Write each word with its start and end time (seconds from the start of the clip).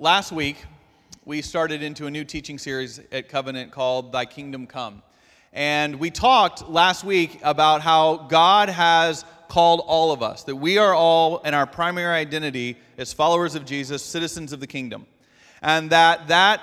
Last 0.00 0.30
week, 0.30 0.64
we 1.24 1.42
started 1.42 1.82
into 1.82 2.06
a 2.06 2.10
new 2.12 2.24
teaching 2.24 2.56
series 2.56 3.00
at 3.10 3.28
Covenant 3.28 3.72
called 3.72 4.12
Thy 4.12 4.26
Kingdom 4.26 4.68
Come. 4.68 5.02
And 5.52 5.98
we 5.98 6.08
talked 6.12 6.68
last 6.68 7.02
week 7.02 7.40
about 7.42 7.80
how 7.80 8.28
God 8.28 8.68
has 8.68 9.24
called 9.48 9.82
all 9.84 10.12
of 10.12 10.22
us, 10.22 10.44
that 10.44 10.54
we 10.54 10.78
are 10.78 10.94
all 10.94 11.38
in 11.38 11.52
our 11.52 11.66
primary 11.66 12.14
identity 12.14 12.76
as 12.96 13.12
followers 13.12 13.56
of 13.56 13.64
Jesus, 13.64 14.00
citizens 14.00 14.52
of 14.52 14.60
the 14.60 14.68
kingdom. 14.68 15.04
And 15.62 15.90
that 15.90 16.28
that 16.28 16.60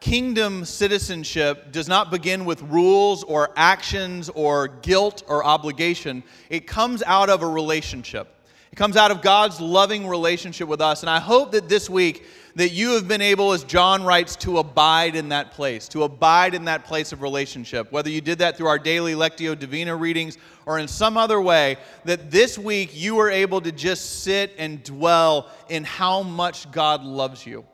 kingdom 0.00 0.64
citizenship 0.64 1.72
does 1.72 1.86
not 1.86 2.10
begin 2.10 2.46
with 2.46 2.62
rules 2.62 3.24
or 3.24 3.50
actions 3.56 4.30
or 4.30 4.68
guilt 4.68 5.22
or 5.28 5.44
obligation. 5.44 6.22
It 6.48 6.66
comes 6.66 7.02
out 7.02 7.28
of 7.28 7.42
a 7.42 7.46
relationship. 7.46 8.34
It 8.72 8.76
comes 8.76 8.96
out 8.96 9.10
of 9.10 9.20
God's 9.20 9.60
loving 9.60 10.06
relationship 10.06 10.66
with 10.66 10.80
us. 10.80 11.02
And 11.02 11.10
I 11.10 11.18
hope 11.18 11.52
that 11.52 11.68
this 11.68 11.90
week 11.90 12.24
that 12.56 12.70
you 12.70 12.90
have 12.90 13.06
been 13.06 13.20
able, 13.20 13.52
as 13.52 13.64
John 13.64 14.02
writes, 14.02 14.36
to 14.36 14.58
abide 14.58 15.14
in 15.14 15.28
that 15.28 15.52
place, 15.52 15.88
to 15.88 16.02
abide 16.02 16.54
in 16.54 16.64
that 16.64 16.84
place 16.84 17.12
of 17.12 17.22
relationship. 17.22 17.90
Whether 17.92 18.10
you 18.10 18.20
did 18.20 18.38
that 18.38 18.56
through 18.56 18.66
our 18.66 18.78
daily 18.78 19.14
Lectio 19.14 19.58
Divina 19.58 19.94
readings 19.94 20.38
or 20.66 20.78
in 20.78 20.88
some 20.88 21.16
other 21.16 21.40
way, 21.40 21.76
that 22.04 22.30
this 22.30 22.58
week 22.58 22.90
you 22.92 23.14
were 23.14 23.30
able 23.30 23.60
to 23.60 23.72
just 23.72 24.22
sit 24.22 24.52
and 24.58 24.82
dwell 24.82 25.48
in 25.68 25.84
how 25.84 26.22
much 26.22 26.70
God 26.70 27.04
loves 27.04 27.46
you. 27.46 27.64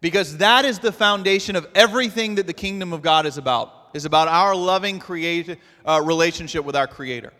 Because 0.00 0.36
that 0.36 0.64
is 0.64 0.78
the 0.78 0.92
foundation 0.92 1.56
of 1.56 1.66
everything 1.74 2.36
that 2.36 2.46
the 2.46 2.52
kingdom 2.52 2.92
of 2.92 3.02
God 3.02 3.26
is 3.26 3.36
about, 3.36 3.90
is 3.94 4.04
about 4.04 4.28
our 4.28 4.54
loving 4.54 5.00
create, 5.00 5.58
uh, 5.84 6.00
relationship 6.04 6.64
with 6.64 6.76
our 6.76 6.86
Creator. 6.86 7.32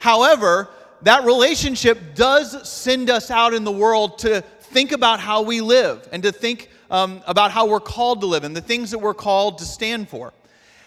However, 0.00 0.70
that 1.02 1.24
relationship 1.24 2.14
does 2.14 2.68
send 2.68 3.10
us 3.10 3.30
out 3.30 3.54
in 3.54 3.64
the 3.64 3.72
world 3.72 4.18
to 4.18 4.42
think 4.70 4.92
about 4.92 5.20
how 5.20 5.42
we 5.42 5.60
live 5.60 6.08
and 6.12 6.22
to 6.22 6.32
think 6.32 6.70
um, 6.90 7.22
about 7.26 7.50
how 7.50 7.66
we're 7.66 7.80
called 7.80 8.20
to 8.20 8.26
live 8.26 8.44
and 8.44 8.56
the 8.56 8.60
things 8.60 8.90
that 8.92 8.98
we're 8.98 9.14
called 9.14 9.58
to 9.58 9.64
stand 9.64 10.08
for. 10.08 10.32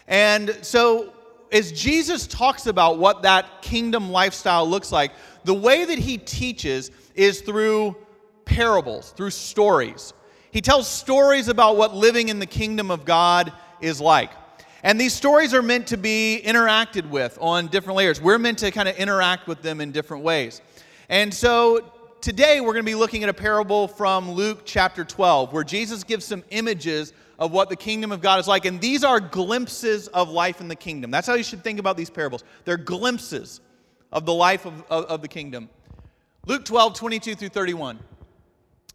And 0.08 0.58
so, 0.62 1.14
as 1.52 1.72
Jesus 1.72 2.26
talks 2.26 2.66
about 2.66 2.98
what 2.98 3.22
that 3.22 3.62
kingdom 3.62 4.10
lifestyle 4.10 4.68
looks 4.68 4.92
like, 4.92 5.12
the 5.44 5.54
way 5.54 5.86
that 5.86 6.00
he 6.00 6.18
teaches 6.18 6.92
is 7.14 7.42
through 7.42 7.96
parables, 8.46 9.12
through 9.12 9.30
stories. 9.30 10.14
He 10.52 10.62
tells 10.62 10.88
stories 10.88 11.48
about 11.48 11.78
what 11.78 11.94
living 11.94 12.30
in 12.30 12.40
the 12.40 12.46
kingdom 12.46 12.90
of 12.90 13.06
God 13.06 13.54
is 13.82 14.02
like. 14.02 14.32
And 14.82 15.00
these 15.00 15.14
stories 15.14 15.54
are 15.54 15.62
meant 15.62 15.88
to 15.88 15.98
be 15.98 16.42
interacted 16.44 17.10
with 17.10 17.38
on 17.40 17.68
different 17.68 17.98
layers. 17.98 18.20
We're 18.20 18.40
meant 18.40 18.60
to 18.60 18.72
kind 18.72 18.90
of 18.90 18.96
interact 18.98 19.48
with 19.48 19.62
them 19.62 19.80
in 19.80 19.92
different 19.92 20.24
ways. 20.24 20.62
And 21.08 21.34
so 21.34 21.93
today 22.24 22.62
we're 22.62 22.72
going 22.72 22.86
to 22.86 22.90
be 22.90 22.96
looking 22.96 23.22
at 23.22 23.28
a 23.28 23.34
parable 23.34 23.86
from 23.86 24.32
Luke 24.32 24.62
chapter 24.64 25.04
12, 25.04 25.52
where 25.52 25.66
Jesus 25.66 26.06
gives 26.06 26.24
some 26.24 26.42
images 26.52 27.12
of 27.38 27.52
what 27.52 27.68
the 27.68 27.76
kingdom 27.76 28.14
of 28.14 28.22
God 28.22 28.40
is 28.40 28.48
like. 28.48 28.64
And 28.64 28.80
these 28.80 29.04
are 29.04 29.20
glimpses 29.20 30.08
of 30.08 30.30
life 30.30 30.62
in 30.62 30.70
the 30.70 30.76
kingdom. 30.76 31.12
That's 31.12 31.28
how 31.28 31.34
you 31.34 31.44
should 31.44 31.66
think 31.66 31.80
about 31.80 31.98
these 31.98 32.10
parables. 32.10 32.46
They're 32.64 32.78
glimpses 32.78 33.60
of 34.10 34.26
the 34.26 34.34
life 34.34 34.66
of, 34.66 34.86
of, 34.90 35.04
of 35.06 35.22
the 35.22 35.28
kingdom. 35.28 35.70
Luke 36.48 36.64
12, 36.64 36.94
22 36.94 37.36
through 37.36 37.50
31. 37.50 38.00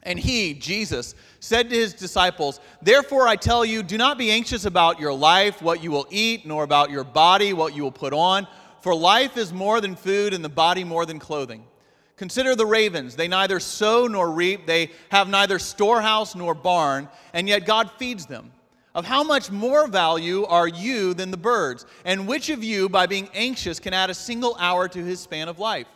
And 0.04 0.18
he, 0.18 0.54
Jesus, 0.54 1.14
said 1.38 1.68
to 1.68 1.76
his 1.76 1.92
disciples, 1.92 2.60
Therefore 2.80 3.28
I 3.28 3.36
tell 3.36 3.62
you, 3.62 3.82
do 3.82 3.98
not 3.98 4.16
be 4.16 4.30
anxious 4.30 4.64
about 4.64 4.98
your 4.98 5.12
life, 5.12 5.60
what 5.60 5.82
you 5.82 5.90
will 5.90 6.06
eat, 6.08 6.46
nor 6.46 6.64
about 6.64 6.90
your 6.90 7.04
body, 7.04 7.52
what 7.52 7.76
you 7.76 7.82
will 7.82 7.92
put 7.92 8.14
on. 8.14 8.46
For 8.80 8.94
life 8.94 9.36
is 9.36 9.52
more 9.52 9.82
than 9.82 9.96
food, 9.96 10.32
and 10.32 10.42
the 10.42 10.48
body 10.48 10.82
more 10.82 11.04
than 11.04 11.18
clothing. 11.18 11.66
Consider 12.18 12.56
the 12.56 12.66
ravens. 12.66 13.14
They 13.14 13.28
neither 13.28 13.60
sow 13.60 14.08
nor 14.08 14.30
reap, 14.30 14.66
they 14.66 14.90
have 15.08 15.28
neither 15.28 15.58
storehouse 15.58 16.34
nor 16.34 16.52
barn, 16.52 17.08
and 17.32 17.48
yet 17.48 17.64
God 17.64 17.90
feeds 17.92 18.26
them. 18.26 18.52
Of 18.94 19.04
how 19.04 19.22
much 19.22 19.52
more 19.52 19.86
value 19.86 20.44
are 20.44 20.66
you 20.66 21.14
than 21.14 21.30
the 21.30 21.36
birds? 21.36 21.86
And 22.04 22.26
which 22.26 22.50
of 22.50 22.64
you, 22.64 22.88
by 22.88 23.06
being 23.06 23.28
anxious, 23.32 23.78
can 23.78 23.94
add 23.94 24.10
a 24.10 24.14
single 24.14 24.56
hour 24.58 24.88
to 24.88 25.04
his 25.04 25.20
span 25.20 25.48
of 25.48 25.60
life? 25.60 25.86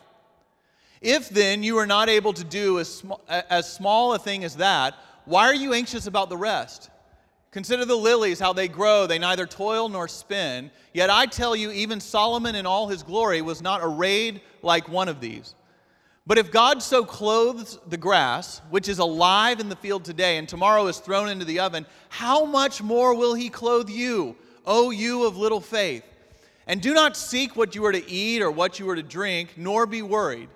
If 1.01 1.27
then 1.27 1.63
you 1.63 1.77
are 1.79 1.85
not 1.85 2.07
able 2.07 2.31
to 2.31 2.45
do 2.45 2.79
as, 2.79 2.87
sm- 2.87 3.11
as 3.27 3.71
small 3.71 4.13
a 4.13 4.19
thing 4.19 4.45
as 4.45 4.55
that, 4.55 4.95
why 5.25 5.47
are 5.47 5.55
you 5.55 5.73
anxious 5.73 6.07
about 6.07 6.29
the 6.29 6.37
rest? 6.37 6.89
Consider 7.51 7.83
the 7.83 7.95
lilies, 7.95 8.39
how 8.39 8.53
they 8.53 8.69
grow. 8.69 9.05
They 9.05 9.19
neither 9.19 9.45
toil 9.45 9.89
nor 9.89 10.07
spin. 10.07 10.71
Yet 10.93 11.09
I 11.09 11.25
tell 11.25 11.55
you, 11.55 11.71
even 11.71 11.99
Solomon 11.99 12.55
in 12.55 12.65
all 12.65 12.87
his 12.87 13.03
glory 13.03 13.41
was 13.41 13.61
not 13.61 13.81
arrayed 13.83 14.39
like 14.61 14.87
one 14.87 15.09
of 15.09 15.19
these. 15.19 15.55
But 16.25 16.37
if 16.37 16.51
God 16.51 16.81
so 16.81 17.03
clothes 17.03 17.79
the 17.87 17.97
grass, 17.97 18.61
which 18.69 18.87
is 18.87 18.99
alive 18.99 19.59
in 19.59 19.67
the 19.67 19.75
field 19.75 20.05
today 20.05 20.37
and 20.37 20.47
tomorrow 20.47 20.87
is 20.87 20.99
thrown 20.99 21.27
into 21.27 21.43
the 21.43 21.59
oven, 21.59 21.85
how 22.07 22.45
much 22.45 22.81
more 22.81 23.13
will 23.13 23.33
he 23.33 23.49
clothe 23.49 23.89
you, 23.89 24.35
O 24.65 24.89
you 24.89 25.25
of 25.25 25.35
little 25.35 25.59
faith? 25.59 26.03
And 26.65 26.81
do 26.81 26.93
not 26.93 27.17
seek 27.17 27.57
what 27.57 27.75
you 27.75 27.83
are 27.85 27.91
to 27.91 28.09
eat 28.09 28.41
or 28.41 28.51
what 28.51 28.79
you 28.79 28.89
are 28.89 28.95
to 28.95 29.03
drink, 29.03 29.55
nor 29.57 29.85
be 29.85 30.01
worried. 30.01 30.47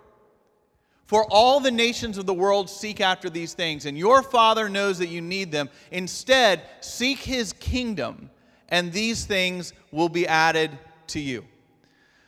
For 1.05 1.25
all 1.29 1.59
the 1.59 1.71
nations 1.71 2.17
of 2.17 2.25
the 2.25 2.33
world 2.33 2.69
seek 2.69 3.01
after 3.01 3.29
these 3.29 3.53
things, 3.53 3.85
and 3.85 3.97
your 3.97 4.21
Father 4.21 4.69
knows 4.69 4.99
that 4.99 5.07
you 5.07 5.21
need 5.21 5.51
them. 5.51 5.69
Instead, 5.91 6.61
seek 6.79 7.19
his 7.19 7.53
kingdom, 7.53 8.29
and 8.69 8.91
these 8.91 9.25
things 9.25 9.73
will 9.91 10.09
be 10.09 10.27
added 10.27 10.71
to 11.07 11.19
you. 11.19 11.45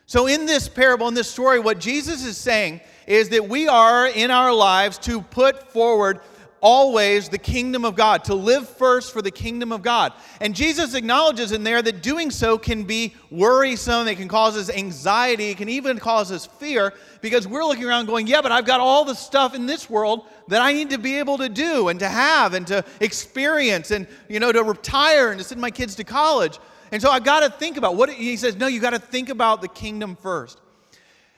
So, 0.06 0.26
in 0.26 0.46
this 0.46 0.68
parable, 0.68 1.08
in 1.08 1.14
this 1.14 1.30
story, 1.30 1.60
what 1.60 1.78
Jesus 1.78 2.24
is 2.24 2.36
saying 2.36 2.80
is 3.10 3.30
that 3.30 3.48
we 3.48 3.66
are 3.66 4.06
in 4.06 4.30
our 4.30 4.54
lives 4.54 4.96
to 4.96 5.20
put 5.20 5.72
forward 5.72 6.20
always 6.60 7.28
the 7.28 7.38
kingdom 7.38 7.84
of 7.84 7.96
God, 7.96 8.22
to 8.24 8.34
live 8.34 8.68
first 8.68 9.12
for 9.12 9.20
the 9.20 9.32
kingdom 9.32 9.72
of 9.72 9.82
God. 9.82 10.12
And 10.40 10.54
Jesus 10.54 10.94
acknowledges 10.94 11.50
in 11.50 11.64
there 11.64 11.82
that 11.82 12.02
doing 12.02 12.30
so 12.30 12.56
can 12.56 12.84
be 12.84 13.14
worrisome, 13.28 14.06
it 14.06 14.14
can 14.14 14.28
cause 14.28 14.56
us 14.56 14.70
anxiety, 14.70 15.48
it 15.50 15.56
can 15.56 15.68
even 15.68 15.98
cause 15.98 16.30
us 16.30 16.46
fear 16.46 16.92
because 17.20 17.48
we're 17.48 17.64
looking 17.64 17.84
around 17.84 18.06
going, 18.06 18.28
Yeah, 18.28 18.42
but 18.42 18.52
I've 18.52 18.64
got 18.64 18.78
all 18.78 19.04
the 19.04 19.14
stuff 19.14 19.56
in 19.56 19.66
this 19.66 19.90
world 19.90 20.24
that 20.46 20.62
I 20.62 20.72
need 20.72 20.90
to 20.90 20.98
be 20.98 21.18
able 21.18 21.38
to 21.38 21.48
do 21.48 21.88
and 21.88 21.98
to 21.98 22.08
have 22.08 22.54
and 22.54 22.64
to 22.68 22.84
experience 23.00 23.90
and, 23.90 24.06
you 24.28 24.38
know, 24.38 24.52
to 24.52 24.62
retire 24.62 25.30
and 25.30 25.38
to 25.40 25.44
send 25.44 25.60
my 25.60 25.72
kids 25.72 25.96
to 25.96 26.04
college. 26.04 26.60
And 26.92 27.02
so 27.02 27.10
I've 27.10 27.24
got 27.24 27.40
to 27.40 27.50
think 27.50 27.76
about 27.76 27.96
what 27.96 28.08
he 28.10 28.36
says, 28.36 28.54
no, 28.54 28.68
you 28.68 28.78
got 28.78 28.90
to 28.90 29.00
think 29.00 29.30
about 29.30 29.62
the 29.62 29.68
kingdom 29.68 30.14
first. 30.14 30.60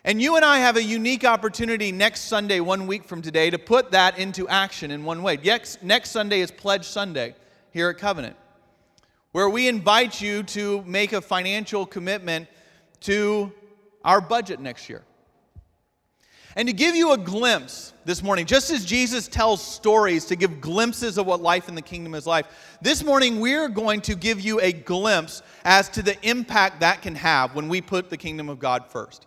And 0.04 0.20
you 0.20 0.34
and 0.34 0.44
I 0.44 0.58
have 0.58 0.76
a 0.76 0.82
unique 0.82 1.24
opportunity 1.24 1.92
next 1.92 2.22
Sunday, 2.22 2.58
one 2.58 2.88
week 2.88 3.04
from 3.04 3.22
today, 3.22 3.50
to 3.50 3.58
put 3.58 3.92
that 3.92 4.18
into 4.18 4.48
action 4.48 4.90
in 4.90 5.04
one 5.04 5.22
way. 5.22 5.36
Next, 5.36 6.10
Sunday 6.10 6.40
is 6.40 6.50
Pledge 6.50 6.84
Sunday 6.84 7.36
here 7.70 7.88
at 7.88 7.98
Covenant, 7.98 8.34
where 9.30 9.48
we 9.48 9.68
invite 9.68 10.20
you 10.20 10.42
to 10.42 10.82
make 10.82 11.12
a 11.12 11.20
financial 11.20 11.86
commitment 11.86 12.48
to 13.02 13.52
our 14.04 14.20
budget 14.20 14.58
next 14.58 14.88
year. 14.88 15.02
And 16.56 16.66
to 16.68 16.74
give 16.74 16.96
you 16.96 17.12
a 17.12 17.16
glimpse 17.16 17.92
this 18.04 18.24
morning, 18.24 18.44
just 18.44 18.70
as 18.70 18.84
Jesus 18.84 19.28
tells 19.28 19.64
stories 19.64 20.24
to 20.26 20.36
give 20.36 20.60
glimpses 20.60 21.16
of 21.16 21.26
what 21.26 21.40
life 21.40 21.68
in 21.68 21.76
the 21.76 21.80
kingdom 21.80 22.14
is 22.14 22.26
like, 22.26 22.46
this 22.82 23.04
morning 23.04 23.38
we're 23.38 23.68
going 23.68 24.00
to 24.02 24.16
give 24.16 24.40
you 24.40 24.60
a 24.60 24.72
glimpse 24.72 25.42
as 25.64 25.88
to 25.90 26.02
the 26.02 26.16
impact 26.28 26.80
that 26.80 27.02
can 27.02 27.14
have 27.14 27.54
when 27.54 27.68
we 27.68 27.80
put 27.80 28.10
the 28.10 28.16
kingdom 28.16 28.48
of 28.48 28.58
God 28.58 28.84
first. 28.88 29.26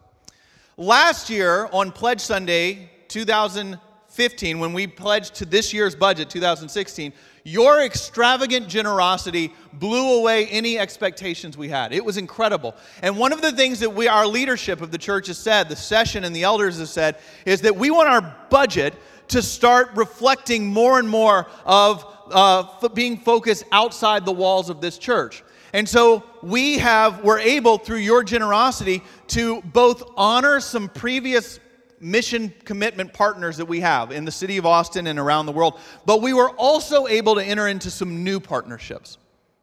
Last 0.78 1.30
year 1.30 1.69
on 1.72 1.94
Pledge 1.94 2.19
Sunday 2.19 2.90
2015, 3.08 4.59
when 4.59 4.74
we 4.74 4.88
pledged 4.88 5.36
to 5.36 5.46
this 5.46 5.72
year's 5.72 5.96
budget, 5.96 6.30
2016, 6.30 7.13
your 7.46 7.81
extravagant 7.81 8.68
generosity 8.68 9.53
blew 9.72 10.19
away 10.19 10.47
any 10.47 10.78
expectations 10.78 11.58
we 11.58 11.69
had. 11.69 11.94
It 11.94 12.03
was 12.03 12.18
incredible. 12.18 12.75
And 13.02 13.18
one 13.18 13.31
of 13.31 13.41
the 13.41 13.53
things 13.53 13.80
that 13.80 13.90
we, 13.90 14.09
our 14.09 14.28
leadership 14.28 14.81
of 14.81 14.91
the 14.91 14.97
church 14.97 15.28
has 15.28 15.38
said, 15.38 15.69
the 15.69 15.78
session 15.78 16.25
and 16.25 16.35
the 16.35 16.44
elders 16.44 16.78
have 16.80 16.90
said, 16.90 17.19
is 17.46 17.62
that 17.62 17.78
we 17.78 17.90
want 17.90 18.09
our 18.09 18.35
budget 18.50 18.96
to 19.30 19.41
start 19.41 19.91
reflecting 19.96 20.68
more 20.68 21.00
and 21.00 21.08
more 21.08 21.47
of 21.64 22.06
uh, 22.31 22.90
being 22.90 23.17
focused 23.17 23.64
outside 23.72 24.26
the 24.26 24.34
walls 24.34 24.70
of 24.70 24.82
this 24.82 24.97
church. 24.97 25.41
And 25.76 25.90
so 25.90 26.24
we 26.42 26.78
have, 26.78 27.22
we're 27.22 27.40
able 27.40 27.78
through 27.78 27.98
your 27.98 28.24
generosity 28.24 29.04
to 29.28 29.62
both 29.62 30.04
honor 30.16 30.62
some 30.62 30.88
previous 30.88 31.60
mission 32.00 32.54
commitment 32.64 33.12
partners 33.12 33.58
that 33.58 33.66
we 33.66 33.82
have 33.82 34.14
in 34.14 34.24
the 34.24 34.32
city 34.32 34.56
of 34.56 34.66
Austin 34.66 35.08
and 35.08 35.20
around 35.20 35.48
the 35.48 35.52
world, 35.52 35.78
but 36.06 36.22
we 36.22 36.32
were 36.32 36.52
also 36.52 37.08
able 37.08 37.36
to 37.36 37.44
enter 37.44 37.68
into 37.68 37.92
some 37.92 38.24
new 38.24 38.40
partnerships. 38.40 39.18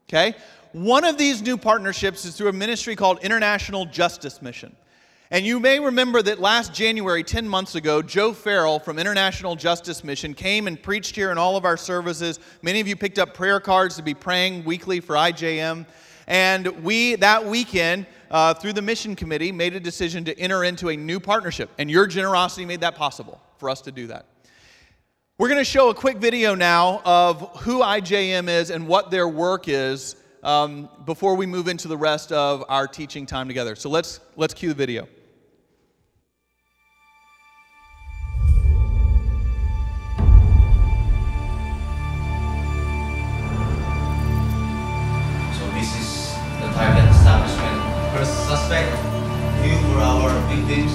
Okay? 0.06 0.34
One 0.72 1.04
of 1.04 1.16
these 1.16 1.40
new 1.40 1.56
partnerships 1.56 2.26
is 2.26 2.36
through 2.36 2.48
a 2.48 2.52
ministry 2.52 2.94
called 2.94 3.18
International 3.22 3.86
Justice 3.86 4.42
Mission. 4.42 4.76
And 5.32 5.46
you 5.46 5.58
may 5.58 5.80
remember 5.80 6.20
that 6.20 6.40
last 6.40 6.74
January, 6.74 7.24
10 7.24 7.48
months 7.48 7.74
ago, 7.74 8.02
Joe 8.02 8.34
Farrell 8.34 8.78
from 8.78 8.98
International 8.98 9.56
Justice 9.56 10.04
Mission 10.04 10.34
came 10.34 10.66
and 10.66 10.80
preached 10.80 11.16
here 11.16 11.30
in 11.30 11.38
all 11.38 11.56
of 11.56 11.64
our 11.64 11.78
services. 11.78 12.38
Many 12.60 12.80
of 12.80 12.86
you 12.86 12.96
picked 12.96 13.18
up 13.18 13.32
prayer 13.32 13.58
cards 13.58 13.96
to 13.96 14.02
be 14.02 14.12
praying 14.12 14.62
weekly 14.62 15.00
for 15.00 15.14
IJM. 15.14 15.86
And 16.26 16.84
we, 16.84 17.14
that 17.14 17.46
weekend, 17.46 18.04
uh, 18.30 18.52
through 18.52 18.74
the 18.74 18.82
mission 18.82 19.16
committee, 19.16 19.50
made 19.52 19.74
a 19.74 19.80
decision 19.80 20.22
to 20.26 20.38
enter 20.38 20.64
into 20.64 20.90
a 20.90 20.96
new 20.98 21.18
partnership. 21.18 21.70
And 21.78 21.90
your 21.90 22.06
generosity 22.06 22.66
made 22.66 22.82
that 22.82 22.94
possible 22.94 23.40
for 23.56 23.70
us 23.70 23.80
to 23.82 23.90
do 23.90 24.08
that. 24.08 24.26
We're 25.38 25.48
going 25.48 25.56
to 25.56 25.64
show 25.64 25.88
a 25.88 25.94
quick 25.94 26.18
video 26.18 26.54
now 26.54 27.00
of 27.06 27.62
who 27.62 27.80
IJM 27.80 28.50
is 28.50 28.68
and 28.68 28.86
what 28.86 29.10
their 29.10 29.26
work 29.26 29.66
is 29.66 30.14
um, 30.42 30.90
before 31.06 31.36
we 31.36 31.46
move 31.46 31.68
into 31.68 31.88
the 31.88 31.96
rest 31.96 32.32
of 32.32 32.66
our 32.68 32.86
teaching 32.86 33.24
time 33.24 33.48
together. 33.48 33.74
So 33.76 33.88
let's, 33.88 34.20
let's 34.36 34.52
cue 34.52 34.68
the 34.68 34.74
video. 34.74 35.08
Victims. 50.74 50.92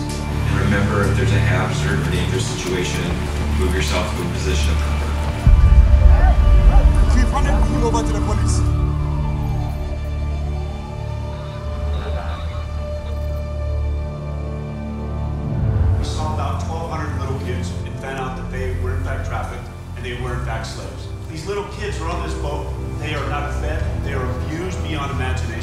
And 0.50 0.59
remember, 0.65 1.03
if 1.03 1.15
there's 1.18 1.31
a 1.31 1.39
hazard 1.39 2.00
or 2.00 2.12
dangerous 2.12 2.45
situation, 2.45 3.01
move 3.59 3.74
yourself 3.74 4.06
to 4.15 4.21
a 4.21 4.29
position 4.33 4.71
of 4.71 4.77
comfort. 4.81 5.13
Chief, 7.13 7.31
run 7.33 7.47
over 7.83 8.01
to 8.01 8.13
the 8.13 8.21
police. 8.25 8.59
We 15.97 16.06
saw 16.06 16.33
about 16.33 16.63
1,200 16.63 17.19
little 17.19 17.39
kids 17.45 17.69
and 17.85 17.94
found 18.00 18.19
out 18.19 18.38
that 18.38 18.51
they 18.51 18.80
were 18.81 18.95
in 18.95 19.03
fact 19.03 19.27
trafficked 19.27 19.68
and 19.95 20.06
they 20.06 20.19
were 20.21 20.33
in 20.33 20.45
fact 20.45 20.68
slaves. 20.68 21.07
These 21.30 21.45
little 21.45 21.68
kids 21.77 22.00
are 22.01 22.09
on 22.09 22.27
this 22.27 22.38
boat. 22.39 22.73
They 23.00 23.13
are 23.13 23.30
not 23.30 23.53
fed. 23.62 23.83
They 24.03 24.13
are 24.13 24.25
abused 24.41 24.81
beyond 24.83 25.12
imagination. 25.12 25.56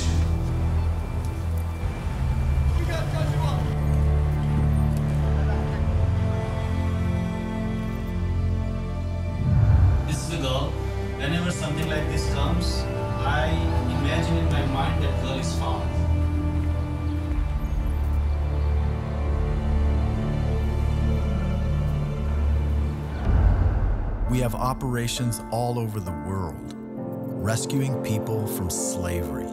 We 24.34 24.40
have 24.40 24.56
operations 24.56 25.40
all 25.52 25.78
over 25.78 26.00
the 26.00 26.10
world, 26.10 26.74
rescuing 26.76 28.02
people 28.02 28.48
from 28.48 28.68
slavery. 28.68 29.46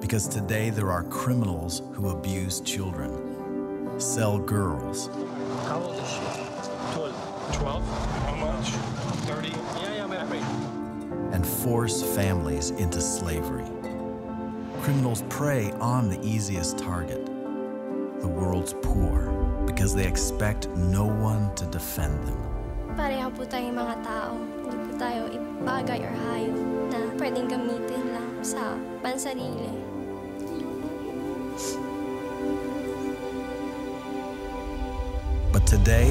Because 0.00 0.28
today 0.28 0.70
there 0.70 0.92
are 0.92 1.02
criminals 1.02 1.82
who 1.94 2.10
abuse 2.10 2.60
children, 2.60 3.98
sell 3.98 4.38
girls, 4.38 5.08
How 5.66 5.82
old 5.82 5.96
is 5.96 6.08
she? 6.08 6.20
12. 6.94 7.56
12? 7.56 7.88
How 8.22 8.36
much? 8.36 8.68
30? 9.26 9.48
Yeah, 9.48 9.94
yeah, 9.96 10.06
married. 10.06 10.44
and 11.34 11.44
force 11.44 12.00
families 12.14 12.70
into 12.70 13.00
slavery. 13.00 13.66
Criminals 14.80 15.24
prey 15.28 15.72
on 15.80 16.08
the 16.08 16.24
easiest 16.24 16.78
target, 16.78 17.26
the 18.20 18.28
world's 18.28 18.74
poor, 18.80 19.64
because 19.66 19.92
they 19.92 20.06
expect 20.06 20.68
no 20.68 21.04
one 21.04 21.52
to 21.56 21.66
defend 21.66 22.24
them. 22.28 22.47
Pareho 22.98 23.30
po 23.30 23.46
tayong 23.46 23.78
mga 23.78 23.96
tao. 24.02 24.34
Hindi 24.66 24.74
po 24.90 24.92
tayo 24.98 25.30
or 25.30 26.14
na 26.90 26.98
pwedeng 27.14 27.46
gamitin 27.46 28.10
lang 28.10 28.42
sa 28.42 28.74
pansarili. 28.98 29.70
But 35.54 35.62
today, 35.62 36.10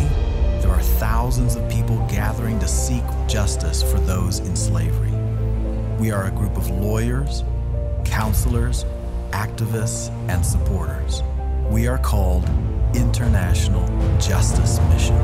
there 0.63 0.71
are 0.71 0.85
thousands 0.95 1.59
of 1.59 1.67
people 1.67 1.99
gathering 2.07 2.55
to 2.63 2.69
seek 2.71 3.03
justice 3.27 3.83
for 3.83 3.99
those 4.07 4.39
in 4.39 4.55
slavery. 4.55 5.11
We 5.99 6.15
are 6.15 6.31
a 6.31 6.31
group 6.31 6.55
of 6.55 6.71
lawyers, 6.71 7.43
counselors, 8.07 8.87
activists, 9.35 10.07
and 10.31 10.39
supporters. 10.39 11.19
We 11.67 11.91
are 11.91 11.99
called 11.99 12.47
International 12.95 13.83
Justice 14.23 14.79
Mission. 14.87 15.19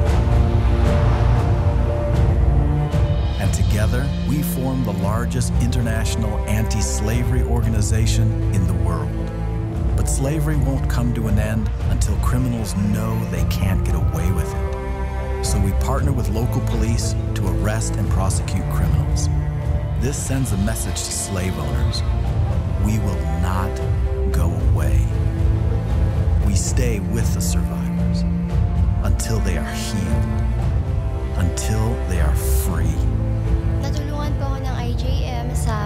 Together, 3.53 4.09
we 4.27 4.41
form 4.41 4.83
the 4.83 4.93
largest 4.93 5.53
international 5.61 6.37
anti 6.47 6.81
slavery 6.81 7.43
organization 7.43 8.29
in 8.53 8.67
the 8.67 8.73
world. 8.85 9.09
But 9.95 10.09
slavery 10.09 10.57
won't 10.57 10.89
come 10.89 11.13
to 11.13 11.27
an 11.27 11.39
end 11.39 11.69
until 11.89 12.17
criminals 12.17 12.75
know 12.75 13.17
they 13.31 13.45
can't 13.45 13.85
get 13.85 13.95
away 13.95 14.31
with 14.31 14.53
it. 14.53 15.45
So 15.45 15.59
we 15.59 15.71
partner 15.83 16.11
with 16.11 16.29
local 16.29 16.61
police 16.61 17.15
to 17.35 17.47
arrest 17.47 17.95
and 17.95 18.09
prosecute 18.09 18.69
criminals. 18.71 19.29
This 19.99 20.17
sends 20.17 20.51
a 20.51 20.57
message 20.57 20.95
to 20.95 21.11
slave 21.11 21.57
owners 21.57 22.01
we 22.85 22.99
will 22.99 23.19
not 23.41 23.73
go 24.31 24.51
away. 24.71 25.05
We 26.45 26.53
stay 26.55 26.99
with 26.99 27.33
the 27.33 27.41
survivors 27.41 28.21
until 29.03 29.39
they 29.39 29.57
are 29.57 29.71
healed, 29.71 30.25
until 31.37 31.93
they 32.09 32.19
are 32.19 32.35
free. 32.35 33.12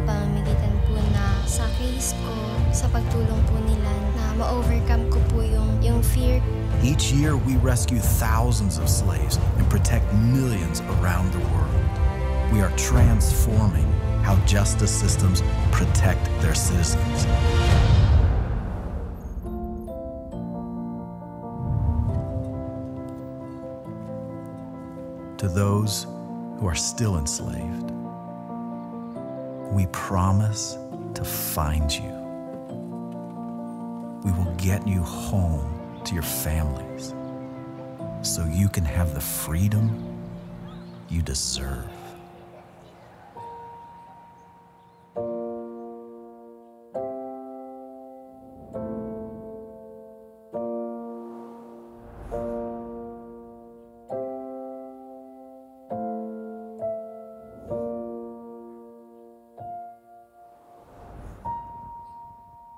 Pamamagitan 0.07 0.71
po 0.87 0.95
na 1.11 1.43
sa 1.43 1.67
case 1.75 2.15
ko, 2.23 2.31
sa 2.71 2.87
pagtulong 2.87 3.41
po 3.49 3.59
nila 3.67 3.91
na 4.15 4.39
ma-overcome 4.39 5.03
ko 5.11 5.19
po 5.27 5.43
yung, 5.43 5.67
yung 5.83 5.99
fear 5.99 6.39
Each 6.79 7.11
year, 7.11 7.35
we 7.35 7.59
rescue 7.59 7.99
thousands 7.99 8.77
of 8.77 8.87
slaves 8.87 9.35
and 9.57 9.67
protect 9.67 10.07
millions 10.13 10.79
around 11.01 11.33
the 11.33 11.43
world. 11.51 11.83
We 12.53 12.61
are 12.61 12.71
transforming 12.77 13.91
how 14.23 14.39
justice 14.45 14.95
systems 14.95 15.43
protect 15.71 16.23
their 16.39 16.55
citizens. 16.55 17.27
To 25.41 25.47
those 25.49 26.07
who 26.59 26.67
are 26.67 26.75
still 26.75 27.17
enslaved, 27.17 27.91
we 29.71 29.85
promise 29.87 30.77
to 31.13 31.23
find 31.23 31.91
you. 31.91 32.09
We 34.23 34.31
will 34.31 34.53
get 34.57 34.87
you 34.87 35.01
home 35.01 36.01
to 36.05 36.13
your 36.13 36.23
families 36.23 37.13
so 38.21 38.45
you 38.45 38.69
can 38.69 38.85
have 38.85 39.13
the 39.13 39.21
freedom 39.21 40.17
you 41.09 41.21
deserve. 41.21 41.96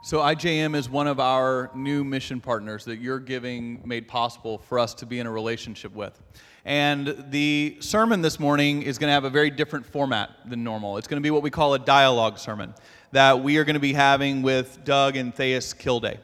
So, 0.09 0.21
IJM 0.21 0.75
is 0.75 0.89
one 0.89 1.05
of 1.05 1.19
our 1.19 1.69
new 1.75 2.03
mission 2.03 2.41
partners 2.41 2.83
that 2.85 2.97
you're 2.97 3.19
giving 3.19 3.79
made 3.85 4.07
possible 4.07 4.57
for 4.57 4.79
us 4.79 4.95
to 4.95 5.05
be 5.05 5.19
in 5.19 5.27
a 5.27 5.31
relationship 5.31 5.93
with. 5.93 6.19
And 6.65 7.25
the 7.29 7.77
sermon 7.79 8.23
this 8.23 8.39
morning 8.39 8.81
is 8.81 8.97
going 8.97 9.09
to 9.09 9.13
have 9.13 9.25
a 9.25 9.29
very 9.29 9.51
different 9.51 9.85
format 9.85 10.31
than 10.47 10.63
normal. 10.63 10.97
It's 10.97 11.07
going 11.07 11.21
to 11.21 11.23
be 11.23 11.29
what 11.29 11.43
we 11.43 11.51
call 11.51 11.75
a 11.75 11.79
dialogue 11.79 12.39
sermon 12.39 12.73
that 13.11 13.43
we 13.43 13.57
are 13.57 13.63
going 13.63 13.75
to 13.75 13.79
be 13.79 13.93
having 13.93 14.41
with 14.41 14.83
Doug 14.83 15.15
and 15.15 15.31
Thais 15.31 15.75
Kilday. 15.75 16.17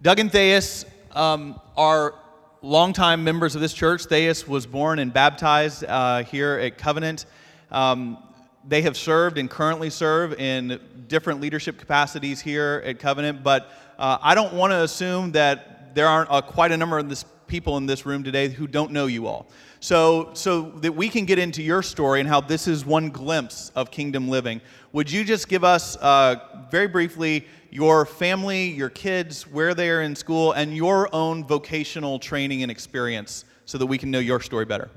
Doug 0.00 0.20
and 0.20 0.30
Thais 0.30 0.86
um, 1.10 1.60
are 1.76 2.14
longtime 2.62 3.24
members 3.24 3.56
of 3.56 3.60
this 3.60 3.72
church. 3.72 4.06
Thais 4.06 4.46
was 4.46 4.66
born 4.66 5.00
and 5.00 5.12
baptized 5.12 5.82
uh, 5.82 6.22
here 6.22 6.60
at 6.60 6.78
Covenant. 6.78 7.26
Um, 7.72 8.18
they 8.66 8.82
have 8.82 8.96
served 8.96 9.38
and 9.38 9.48
currently 9.48 9.90
serve 9.90 10.34
in 10.34 10.80
different 11.08 11.40
leadership 11.40 11.78
capacities 11.78 12.40
here 12.40 12.82
at 12.84 12.98
Covenant, 12.98 13.42
but 13.42 13.70
uh, 13.98 14.18
I 14.20 14.34
don't 14.34 14.54
want 14.54 14.72
to 14.72 14.82
assume 14.82 15.32
that 15.32 15.94
there 15.94 16.06
aren't 16.06 16.30
uh, 16.30 16.40
quite 16.40 16.72
a 16.72 16.76
number 16.76 16.98
of 16.98 17.08
this 17.08 17.24
people 17.46 17.76
in 17.76 17.86
this 17.86 18.06
room 18.06 18.22
today 18.22 18.48
who 18.48 18.66
don't 18.66 18.92
know 18.92 19.06
you 19.06 19.26
all. 19.26 19.46
So, 19.80 20.30
so 20.34 20.70
that 20.82 20.92
we 20.92 21.08
can 21.08 21.24
get 21.24 21.38
into 21.38 21.62
your 21.62 21.82
story 21.82 22.20
and 22.20 22.28
how 22.28 22.40
this 22.40 22.68
is 22.68 22.86
one 22.86 23.08
glimpse 23.10 23.72
of 23.74 23.90
kingdom 23.90 24.28
living, 24.28 24.60
would 24.92 25.10
you 25.10 25.24
just 25.24 25.48
give 25.48 25.64
us 25.64 25.96
uh, 25.96 26.66
very 26.70 26.86
briefly 26.86 27.46
your 27.70 28.04
family, 28.04 28.70
your 28.70 28.90
kids, 28.90 29.46
where 29.46 29.74
they 29.74 29.90
are 29.90 30.02
in 30.02 30.14
school, 30.14 30.52
and 30.52 30.76
your 30.76 31.12
own 31.14 31.44
vocational 31.44 32.18
training 32.18 32.62
and 32.62 32.70
experience 32.70 33.44
so 33.64 33.78
that 33.78 33.86
we 33.86 33.96
can 33.98 34.10
know 34.10 34.18
your 34.18 34.40
story 34.40 34.64
better? 34.64 34.90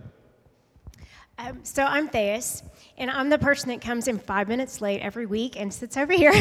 Um, 1.37 1.59
so 1.63 1.83
I'm 1.83 2.09
Thais, 2.09 2.61
And 2.95 3.09
I'm 3.09 3.29
the 3.29 3.39
person 3.39 3.69
that 3.69 3.81
comes 3.81 4.07
in 4.07 4.19
five 4.19 4.47
minutes 4.47 4.79
late 4.79 5.01
every 5.01 5.25
week 5.25 5.59
and 5.59 5.73
sits 5.73 5.97
over 5.97 6.13
here. 6.13 6.33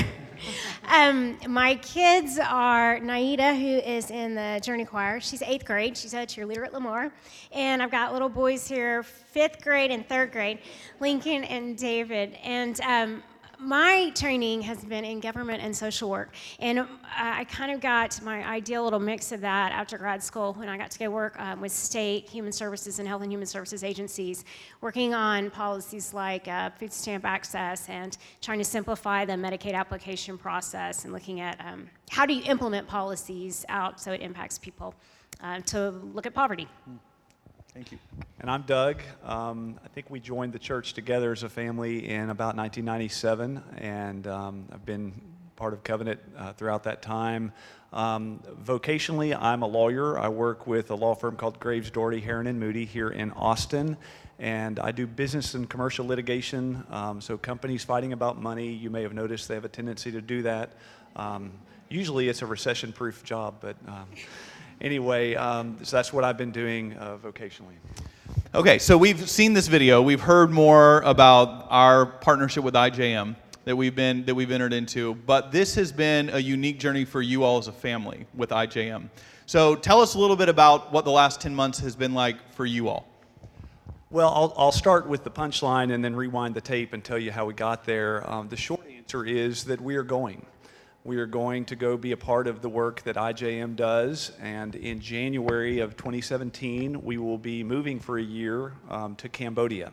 um, 0.87 1.39
my 1.49 1.77
kids 1.77 2.39
are 2.39 3.01
Naida, 3.01 3.55
who 3.55 3.79
is 3.79 4.11
in 4.11 4.35
the 4.35 4.61
Journey 4.63 4.85
Choir. 4.85 5.19
She's 5.19 5.41
eighth 5.41 5.65
grade. 5.65 5.97
She's 5.97 6.13
a 6.13 6.19
cheerleader 6.19 6.67
at 6.67 6.75
Lamar. 6.75 7.11
And 7.53 7.83
I've 7.83 7.91
got 7.91 8.13
little 8.13 8.29
boys 8.29 8.69
here, 8.69 9.03
fifth 9.03 9.63
grade 9.63 9.91
and 9.91 10.07
third 10.07 10.31
grade, 10.31 10.59
Lincoln 11.01 11.45
and 11.45 11.79
David. 11.79 12.37
And 12.43 12.79
um, 12.83 13.23
my 13.63 14.11
training 14.15 14.61
has 14.63 14.85
been 14.85 15.05
in 15.05 15.21
government 15.21 15.63
and 15.63 15.75
social 15.75 16.11
work, 16.11 16.35
and 16.59 16.81
uh, 16.81 16.85
I 17.15 17.45
kind 17.45 17.71
of 17.71 17.81
got 17.81 18.21
my 18.23 18.45
ideal 18.47 18.83
little 18.85 18.99
mix 18.99 19.31
of 19.31 19.41
that 19.43 19.73
after 19.73 19.97
grad 19.97 20.23
school 20.23 20.53
when 20.55 20.69
I 20.69 20.77
got 20.77 20.91
to 20.91 20.99
go 20.99 21.11
work 21.11 21.39
um, 21.39 21.61
with 21.61 21.71
state 21.73 22.29
human 22.29 22.53
services 22.53 22.99
and 22.99 23.07
health 23.07 23.23
and 23.23 23.31
human 23.31 23.47
services 23.47 23.85
agencies, 23.85 24.45
working 24.81 25.15
on 25.15 25.51
policies 25.51 26.13
like 26.13 26.49
uh, 26.49 26.71
food 26.71 26.93
stamp 26.93 27.25
access 27.25 27.89
and 27.89 28.19
trying 28.41 28.59
to 28.59 28.65
simplify 28.65 29.25
the 29.25 29.35
Medicaid 29.35 29.75
application 29.75 30.37
process 30.37 31.05
and 31.05 31.13
looking 31.13 31.41
at 31.41 31.61
um, 31.65 31.89
how 32.11 32.27
do 32.27 32.35
you 32.35 32.43
implement 32.45 32.89
policies 32.89 33.65
out 33.69 34.01
so 34.01 34.13
it 34.13 34.21
impacts 34.21 34.59
people 34.59 34.95
uh, 35.41 35.61
to 35.61 35.91
look 35.91 36.27
at 36.27 36.35
poverty. 36.35 36.69
Thank 37.75 37.91
you. 37.91 37.99
And 38.39 38.51
I'm 38.51 38.63
Doug. 38.63 39.01
Um, 39.25 39.81
I 39.83 39.89
think 39.89 40.11
we 40.11 40.21
joined 40.21 40.53
the 40.53 40.59
church 40.59 40.93
together 40.93 41.33
as 41.33 41.43
a 41.43 41.49
family 41.49 42.07
in 42.07 42.29
about 42.29 42.55
1997, 42.55 43.63
and 43.79 44.27
um, 44.27 44.67
I've 44.71 44.85
been 44.85 45.19
part 45.57 45.73
of 45.73 45.83
Covenant 45.83 46.21
uh, 46.37 46.53
throughout 46.53 46.83
that 46.83 47.01
time. 47.01 47.51
Um, 47.95 48.43
vocationally, 48.63 49.35
I'm 49.35 49.63
a 49.63 49.67
lawyer. 49.67 50.19
I 50.19 50.29
work 50.29 50.67
with 50.67 50.91
a 50.91 50.95
law 50.95 51.15
firm 51.15 51.35
called 51.35 51.59
Graves, 51.61 51.91
Dougherty, 51.91 52.21
Hearon, 52.21 52.47
and 52.47 52.61
Moody 52.61 52.85
here 52.85 53.09
in 53.09 53.31
Austin, 53.31 53.97
and 54.39 54.79
I 54.79 54.93
do 54.93 55.07
business 55.07 55.55
and 55.55 55.67
commercial 55.67 56.07
litigation. 56.07 56.85
Um, 56.91 57.23
so 57.23 57.39
companies 57.39 57.85
fighting 57.85 58.13
about 58.13 58.39
money, 58.39 58.71
you 58.71 58.91
may 58.91 59.01
have 59.01 59.15
noticed 59.15 59.49
they 59.49 59.55
have 59.55 59.65
a 59.65 59.71
tendency 59.71 60.13
to 60.13 60.21
do 60.21 60.43
that. 60.43 60.75
Um, 61.17 61.53
usually, 61.89 62.29
it's 62.29 62.43
a 62.43 62.47
recession-proof 62.47 63.25
job, 63.25 63.55
but 63.63 63.77
um, 63.89 64.09
anyway, 64.81 65.35
um, 65.35 65.79
so 65.83 65.97
that's 65.97 66.13
what 66.13 66.25
I've 66.25 66.37
been 66.37 66.53
doing 66.53 66.95
uh, 66.95 67.17
vocationally. 67.23 67.77
Okay, 68.55 68.79
so 68.79 68.99
we've 68.99 69.29
seen 69.31 69.53
this 69.53 69.69
video. 69.69 70.03
We've 70.03 70.21
heard 70.21 70.51
more 70.51 71.01
about 71.03 71.67
our 71.71 72.07
partnership 72.07 72.63
with 72.65 72.75
IJM 72.75 73.37
that 73.65 73.77
we've 73.77 73.95
been 73.95 74.25
that 74.25 74.35
we've 74.35 74.51
entered 74.51 74.73
into, 74.73 75.15
but 75.15 75.53
this 75.53 75.75
has 75.77 75.93
been 75.93 76.29
a 76.31 76.39
unique 76.39 76.79
journey 76.79 77.05
for 77.05 77.23
you 77.23 77.45
all 77.45 77.59
as 77.59 77.69
a 77.69 77.73
family 77.73 78.27
with 78.35 78.51
IJM. 78.51 79.09
So 79.47 79.75
tell 79.75 80.01
us 80.01 80.15
a 80.15 80.19
little 80.19 80.37
bit 80.37 80.49
about 80.49 80.93
what 80.93 81.05
the 81.05 81.11
last 81.11 81.41
10 81.41 81.55
months 81.55 81.79
has 81.81 81.97
been 81.97 82.15
like 82.15 82.53
for 82.55 82.67
you 82.67 82.89
all. 82.89 83.07
Well, 84.11 84.29
I'll, 84.29 84.55
I'll 84.57 84.73
start 84.73 85.09
with 85.09 85.25
the 85.25 85.31
punchline 85.31 85.93
and 85.93 86.05
then 86.05 86.15
rewind 86.15 86.55
the 86.55 86.61
tape 86.61 86.93
and 86.93 87.03
tell 87.03 87.19
you 87.19 87.33
how 87.33 87.47
we 87.47 87.55
got 87.55 87.85
there. 87.85 88.31
Um, 88.31 88.49
the 88.49 88.57
short 88.57 88.87
answer 88.95 89.25
is 89.25 89.65
that 89.65 89.81
we 89.81 89.97
are 89.97 90.03
going. 90.03 90.45
We 91.05 91.17
are 91.17 91.27
going 91.27 91.65
to 91.65 91.75
go 91.75 91.97
be 91.97 92.13
a 92.13 92.17
part 92.17 92.47
of 92.47 92.63
the 92.63 92.69
work 92.69 93.03
that 93.03 93.17
IJM 93.17 93.75
does, 93.75 94.31
and 94.41 94.77
in 94.77 95.01
January 95.01 95.81
of 95.81 95.97
2017, 95.97 97.03
we 97.03 97.19
will 97.19 97.39
be 97.39 97.65
moving 97.65 97.99
for 97.99 98.19
a 98.19 98.23
year 98.23 98.75
um, 98.89 99.17
to 99.17 99.29
Cambodia. 99.29 99.91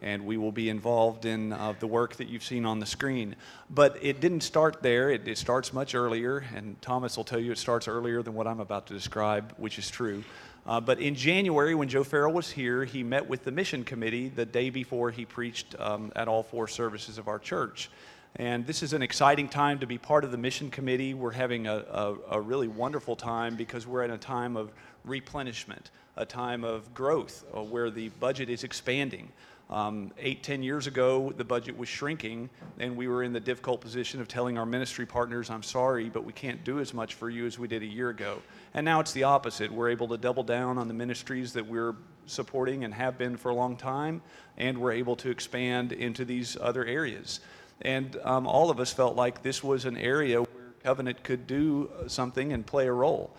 And 0.00 0.24
we 0.24 0.38
will 0.38 0.50
be 0.50 0.70
involved 0.70 1.26
in 1.26 1.52
uh, 1.52 1.74
the 1.78 1.86
work 1.86 2.16
that 2.16 2.28
you've 2.28 2.44
seen 2.44 2.64
on 2.64 2.78
the 2.78 2.86
screen. 2.86 3.36
But 3.68 3.98
it 4.00 4.20
didn't 4.20 4.40
start 4.40 4.82
there, 4.82 5.10
it, 5.10 5.28
it 5.28 5.36
starts 5.36 5.74
much 5.74 5.94
earlier, 5.94 6.42
and 6.54 6.80
Thomas 6.80 7.18
will 7.18 7.24
tell 7.24 7.40
you 7.40 7.52
it 7.52 7.58
starts 7.58 7.86
earlier 7.86 8.22
than 8.22 8.32
what 8.32 8.46
I'm 8.46 8.60
about 8.60 8.86
to 8.86 8.94
describe, 8.94 9.52
which 9.58 9.78
is 9.78 9.90
true. 9.90 10.24
Uh, 10.66 10.80
but 10.80 10.98
in 10.98 11.14
January, 11.14 11.74
when 11.74 11.90
Joe 11.90 12.04
Farrell 12.04 12.32
was 12.32 12.50
here, 12.50 12.86
he 12.86 13.02
met 13.02 13.28
with 13.28 13.44
the 13.44 13.52
mission 13.52 13.84
committee 13.84 14.30
the 14.30 14.46
day 14.46 14.70
before 14.70 15.10
he 15.10 15.26
preached 15.26 15.78
um, 15.78 16.10
at 16.16 16.26
all 16.26 16.42
four 16.42 16.68
services 16.68 17.18
of 17.18 17.28
our 17.28 17.38
church. 17.38 17.90
And 18.38 18.64
this 18.64 18.84
is 18.84 18.92
an 18.92 19.02
exciting 19.02 19.48
time 19.48 19.80
to 19.80 19.86
be 19.86 19.98
part 19.98 20.22
of 20.22 20.30
the 20.30 20.38
mission 20.38 20.70
committee. 20.70 21.12
We're 21.12 21.32
having 21.32 21.66
a, 21.66 21.78
a, 21.90 22.14
a, 22.30 22.40
really 22.40 22.68
wonderful 22.68 23.16
time 23.16 23.56
because 23.56 23.84
we're 23.84 24.04
in 24.04 24.12
a 24.12 24.18
time 24.18 24.56
of 24.56 24.70
replenishment, 25.04 25.90
a 26.16 26.24
time 26.24 26.62
of 26.62 26.94
growth 26.94 27.44
uh, 27.52 27.64
where 27.64 27.90
the 27.90 28.10
budget 28.20 28.48
is 28.48 28.62
expanding. 28.62 29.32
Um, 29.70 30.12
eight, 30.18 30.44
ten 30.44 30.62
years 30.62 30.86
ago, 30.86 31.32
the 31.36 31.42
budget 31.42 31.76
was 31.76 31.88
shrinking, 31.88 32.48
and 32.78 32.96
we 32.96 33.08
were 33.08 33.24
in 33.24 33.32
the 33.32 33.40
difficult 33.40 33.80
position 33.80 34.20
of 34.20 34.28
telling 34.28 34.56
our 34.56 34.64
ministry 34.64 35.04
partners, 35.04 35.50
I'm 35.50 35.64
sorry, 35.64 36.08
but 36.08 36.24
we 36.24 36.32
can't 36.32 36.62
do 36.62 36.78
as 36.78 36.94
much 36.94 37.14
for 37.14 37.28
you 37.28 37.44
as 37.44 37.58
we 37.58 37.66
did 37.66 37.82
a 37.82 37.86
year 37.86 38.10
ago. 38.10 38.40
And 38.72 38.84
now 38.84 39.00
it's 39.00 39.12
the 39.12 39.24
opposite. 39.24 39.70
We're 39.70 39.90
able 39.90 40.06
to 40.08 40.16
double 40.16 40.44
down 40.44 40.78
on 40.78 40.86
the 40.86 40.94
ministries 40.94 41.52
that 41.54 41.66
we're 41.66 41.96
supporting 42.26 42.84
and 42.84 42.94
have 42.94 43.18
been 43.18 43.36
for 43.36 43.50
a 43.50 43.54
long 43.54 43.76
time, 43.76 44.22
and 44.56 44.78
we're 44.78 44.92
able 44.92 45.16
to 45.16 45.28
expand 45.28 45.92
into 45.92 46.24
these 46.24 46.56
other 46.60 46.84
areas. 46.84 47.40
And 47.82 48.16
um, 48.24 48.46
all 48.46 48.70
of 48.70 48.80
us 48.80 48.92
felt 48.92 49.16
like 49.16 49.42
this 49.42 49.62
was 49.62 49.84
an 49.84 49.96
area 49.96 50.40
where 50.40 50.48
Covenant 50.82 51.22
could 51.22 51.46
do 51.46 51.90
something 52.06 52.52
and 52.52 52.66
play 52.66 52.86
a 52.86 52.92
role. 52.92 53.34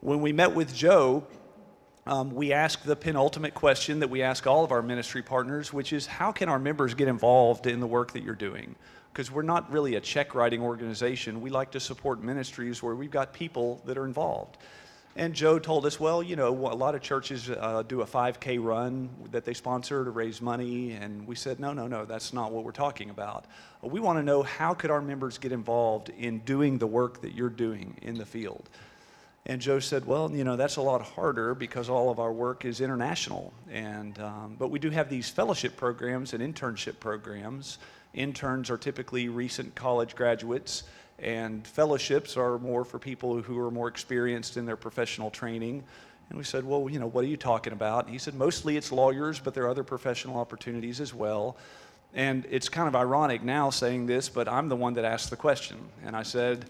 When 0.00 0.20
we 0.20 0.32
met 0.32 0.54
with 0.54 0.74
Joe, 0.74 1.26
um, 2.06 2.34
we 2.34 2.52
asked 2.52 2.86
the 2.86 2.94
penultimate 2.94 3.54
question 3.54 4.00
that 4.00 4.08
we 4.08 4.22
ask 4.22 4.46
all 4.46 4.62
of 4.62 4.70
our 4.70 4.82
ministry 4.82 5.22
partners, 5.22 5.72
which 5.72 5.92
is 5.92 6.06
how 6.06 6.30
can 6.30 6.48
our 6.48 6.58
members 6.58 6.94
get 6.94 7.08
involved 7.08 7.66
in 7.66 7.80
the 7.80 7.86
work 7.86 8.12
that 8.12 8.22
you're 8.22 8.34
doing? 8.34 8.76
Because 9.12 9.30
we're 9.30 9.42
not 9.42 9.70
really 9.72 9.96
a 9.96 10.00
check 10.00 10.34
writing 10.34 10.62
organization. 10.62 11.40
We 11.40 11.50
like 11.50 11.72
to 11.72 11.80
support 11.80 12.22
ministries 12.22 12.82
where 12.82 12.94
we've 12.94 13.10
got 13.10 13.32
people 13.32 13.82
that 13.86 13.98
are 13.98 14.04
involved. 14.04 14.58
And 15.18 15.32
Joe 15.32 15.58
told 15.58 15.86
us, 15.86 15.98
well, 15.98 16.22
you 16.22 16.36
know, 16.36 16.48
a 16.48 16.76
lot 16.76 16.94
of 16.94 17.00
churches 17.00 17.48
uh, 17.48 17.82
do 17.88 18.02
a 18.02 18.06
5K 18.06 18.62
run 18.62 19.08
that 19.30 19.46
they 19.46 19.54
sponsor 19.54 20.04
to 20.04 20.10
raise 20.10 20.42
money. 20.42 20.92
And 20.92 21.26
we 21.26 21.34
said, 21.34 21.58
no, 21.58 21.72
no, 21.72 21.86
no, 21.86 22.04
that's 22.04 22.34
not 22.34 22.52
what 22.52 22.64
we're 22.64 22.72
talking 22.72 23.08
about. 23.08 23.46
We 23.80 23.98
want 23.98 24.18
to 24.18 24.22
know 24.22 24.42
how 24.42 24.74
could 24.74 24.90
our 24.90 25.00
members 25.00 25.38
get 25.38 25.52
involved 25.52 26.10
in 26.10 26.40
doing 26.40 26.76
the 26.76 26.86
work 26.86 27.22
that 27.22 27.32
you're 27.32 27.48
doing 27.48 27.96
in 28.02 28.18
the 28.18 28.26
field. 28.26 28.68
And 29.46 29.58
Joe 29.58 29.78
said, 29.78 30.04
well, 30.04 30.30
you 30.30 30.44
know, 30.44 30.56
that's 30.56 30.76
a 30.76 30.82
lot 30.82 31.00
harder 31.00 31.54
because 31.54 31.88
all 31.88 32.10
of 32.10 32.18
our 32.18 32.32
work 32.32 32.66
is 32.66 32.82
international. 32.82 33.54
And, 33.70 34.18
um, 34.18 34.56
but 34.58 34.68
we 34.68 34.78
do 34.78 34.90
have 34.90 35.08
these 35.08 35.30
fellowship 35.30 35.78
programs 35.78 36.34
and 36.34 36.42
internship 36.42 37.00
programs. 37.00 37.78
Interns 38.12 38.68
are 38.68 38.76
typically 38.76 39.30
recent 39.30 39.74
college 39.74 40.14
graduates 40.14 40.82
and 41.18 41.66
fellowships 41.66 42.36
are 42.36 42.58
more 42.58 42.84
for 42.84 42.98
people 42.98 43.40
who 43.40 43.58
are 43.58 43.70
more 43.70 43.88
experienced 43.88 44.56
in 44.56 44.66
their 44.66 44.76
professional 44.76 45.30
training. 45.30 45.82
And 46.28 46.38
we 46.38 46.44
said, 46.44 46.64
Well, 46.64 46.88
you 46.90 46.98
know, 46.98 47.06
what 47.06 47.24
are 47.24 47.28
you 47.28 47.36
talking 47.36 47.72
about? 47.72 48.04
And 48.04 48.12
he 48.12 48.18
said, 48.18 48.34
Mostly 48.34 48.76
it's 48.76 48.92
lawyers, 48.92 49.38
but 49.38 49.54
there 49.54 49.64
are 49.64 49.68
other 49.68 49.84
professional 49.84 50.38
opportunities 50.38 51.00
as 51.00 51.14
well. 51.14 51.56
And 52.14 52.46
it's 52.50 52.68
kind 52.68 52.88
of 52.88 52.96
ironic 52.96 53.42
now 53.42 53.70
saying 53.70 54.06
this, 54.06 54.28
but 54.28 54.48
I'm 54.48 54.68
the 54.68 54.76
one 54.76 54.94
that 54.94 55.04
asked 55.04 55.30
the 55.30 55.36
question. 55.36 55.78
And 56.04 56.16
I 56.16 56.22
said, 56.22 56.66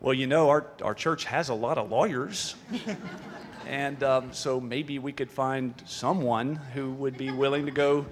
Well, 0.00 0.14
you 0.14 0.26
know, 0.26 0.48
our, 0.48 0.66
our 0.82 0.94
church 0.94 1.24
has 1.24 1.48
a 1.48 1.54
lot 1.54 1.78
of 1.78 1.90
lawyers. 1.90 2.54
and 3.66 4.02
um, 4.02 4.32
so 4.32 4.60
maybe 4.60 4.98
we 4.98 5.12
could 5.12 5.30
find 5.30 5.74
someone 5.86 6.56
who 6.56 6.92
would 6.92 7.16
be 7.16 7.30
willing 7.30 7.66
to 7.66 7.72
go 7.72 8.06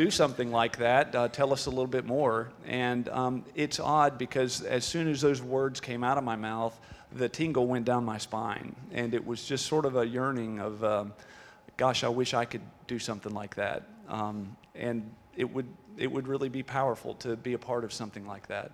do 0.00 0.10
something 0.10 0.50
like 0.50 0.78
that. 0.78 1.14
Uh, 1.14 1.28
tell 1.28 1.52
us 1.52 1.66
a 1.66 1.68
little 1.68 1.86
bit 1.86 2.06
more. 2.06 2.50
And 2.66 3.06
um, 3.10 3.44
it's 3.54 3.78
odd 3.78 4.16
because 4.16 4.62
as 4.62 4.82
soon 4.82 5.08
as 5.08 5.20
those 5.20 5.42
words 5.42 5.78
came 5.78 6.02
out 6.02 6.16
of 6.16 6.24
my 6.24 6.36
mouth, 6.36 6.80
the 7.12 7.28
tingle 7.28 7.66
went 7.66 7.84
down 7.84 8.02
my 8.06 8.16
spine. 8.16 8.74
And 8.92 9.12
it 9.12 9.26
was 9.26 9.44
just 9.44 9.66
sort 9.66 9.84
of 9.84 9.96
a 9.96 10.06
yearning 10.06 10.58
of, 10.58 10.82
um, 10.82 11.12
gosh, 11.76 12.02
I 12.02 12.08
wish 12.08 12.32
I 12.32 12.46
could 12.46 12.62
do 12.86 12.98
something 12.98 13.34
like 13.34 13.56
that. 13.56 13.82
Um, 14.08 14.56
and 14.74 15.10
it 15.36 15.52
would, 15.52 15.66
it 15.98 16.10
would 16.10 16.26
really 16.26 16.48
be 16.48 16.62
powerful 16.62 17.12
to 17.16 17.36
be 17.36 17.52
a 17.52 17.58
part 17.58 17.84
of 17.84 17.92
something 17.92 18.26
like 18.26 18.46
that. 18.46 18.72